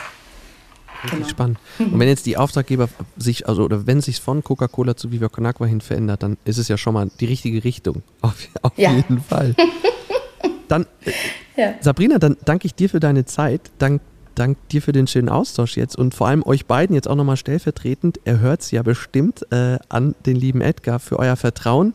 Genau. 1.11 1.29
Spannend. 1.29 1.59
Und 1.79 1.99
wenn 1.99 2.09
jetzt 2.09 2.27
die 2.27 2.37
Auftraggeber 2.37 2.88
sich, 3.16 3.47
also 3.47 3.64
oder 3.64 3.87
wenn 3.87 4.01
sich 4.01 4.21
von 4.21 4.42
Coca-Cola 4.42 4.97
zu 4.97 5.12
Viva 5.12 5.29
Con 5.29 5.47
Agua 5.47 5.66
hin 5.66 5.81
verändert, 5.81 6.23
dann 6.23 6.38
ist 6.45 6.59
es 6.59 6.69
ja 6.69 6.79
schon 6.79 6.95
mal 6.95 7.11
die 7.21 7.27
richtige 7.27 7.64
Richtung. 7.64 8.03
Auf, 8.23 8.49
auf 8.62 8.73
ja. 8.77 8.92
jeden 8.92 9.21
Fall. 9.21 9.55
Dann, 10.69 10.87
äh, 11.05 11.12
ja. 11.61 11.75
Sabrina, 11.81 12.19
dann 12.19 12.37
danke 12.45 12.66
ich 12.66 12.75
dir 12.75 12.90
für 12.90 12.99
deine 12.99 13.25
Zeit. 13.25 13.61
Dank, 13.79 14.03
dank 14.37 14.57
dir 14.68 14.81
für 14.81 14.92
den 14.92 15.09
schönen 15.09 15.29
Austausch 15.29 15.77
jetzt 15.77 15.96
und 15.96 16.14
vor 16.14 16.29
allem 16.29 16.44
euch 16.44 16.66
beiden 16.66 16.94
jetzt 16.94 17.09
auch 17.09 17.16
nochmal 17.16 17.37
stellvertretend. 17.37 18.20
Er 18.25 18.38
hört 18.38 18.61
es 18.61 18.70
ja 18.70 18.83
bestimmt 18.83 19.51
äh, 19.51 19.79
an 19.88 20.14
den 20.25 20.37
lieben 20.37 20.61
Edgar 20.61 21.01
für 21.01 21.18
euer 21.18 21.35
Vertrauen. 21.37 21.94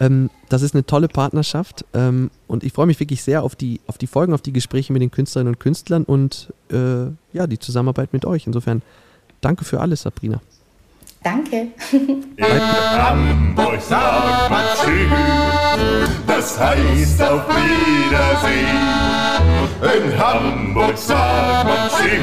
Ähm, 0.00 0.30
das 0.48 0.62
ist 0.62 0.74
eine 0.74 0.84
tolle 0.84 1.06
Partnerschaft 1.08 1.84
ähm, 1.94 2.30
und 2.48 2.64
ich 2.64 2.72
freue 2.72 2.86
mich 2.86 2.98
wirklich 2.98 3.22
sehr 3.22 3.44
auf 3.44 3.54
die, 3.54 3.80
auf 3.86 3.98
die 3.98 4.08
Folgen, 4.08 4.34
auf 4.34 4.42
die 4.42 4.52
Gespräche 4.52 4.92
mit 4.92 5.02
den 5.02 5.10
Künstlerinnen 5.10 5.54
und 5.54 5.60
Künstlern 5.60 6.04
und 6.04 6.52
äh, 6.72 7.04
ja, 7.32 7.46
die 7.46 7.58
Zusammenarbeit 7.58 8.12
mit 8.12 8.24
euch. 8.24 8.46
Insofern 8.46 8.82
danke 9.40 9.64
für 9.64 9.80
alles, 9.80 10.02
Sabrina. 10.02 10.40
Danke. 11.22 11.68
In 11.92 12.60
Hamburg 12.60 13.80
sagt 13.80 14.50
man 14.50 14.64
Tschüss, 14.76 16.10
das 16.26 16.58
heißt 16.60 17.22
auf 17.22 17.48
Wiedersehen. 17.48 18.84
In 19.84 20.18
Hamburg 20.18 20.96
sagt 20.96 21.68
man 21.68 21.90
Tschüss, 21.90 22.22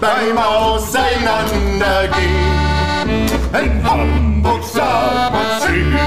beim 0.00 0.38
Auseinandergehen. 0.38 3.28
In 3.52 3.84
Hamburg 3.88 4.64
sagt 4.64 5.32
man 5.32 5.60
Tschüss, 5.60 6.00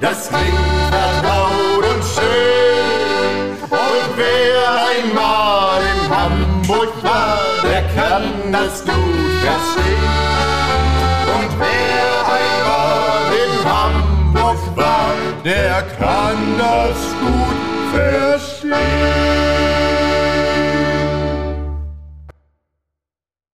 das 0.00 0.28
klingt 0.28 0.54
vertraut 0.90 1.84
und 1.92 2.04
schön. 2.04 3.56
Und 3.68 4.16
wer 4.16 4.86
einmal 4.94 5.82
in 5.82 6.00
Hamburg 6.08 6.92
war, 7.02 7.40
der 7.64 7.82
kann 7.94 8.52
das 8.52 8.84
gut 8.84 8.94
verstehen. 9.42 9.82
der 15.44 15.82
kann 15.98 16.38
das 16.56 16.96
gut 17.20 17.58
verstehen. 17.92 18.31
love. 18.72 19.71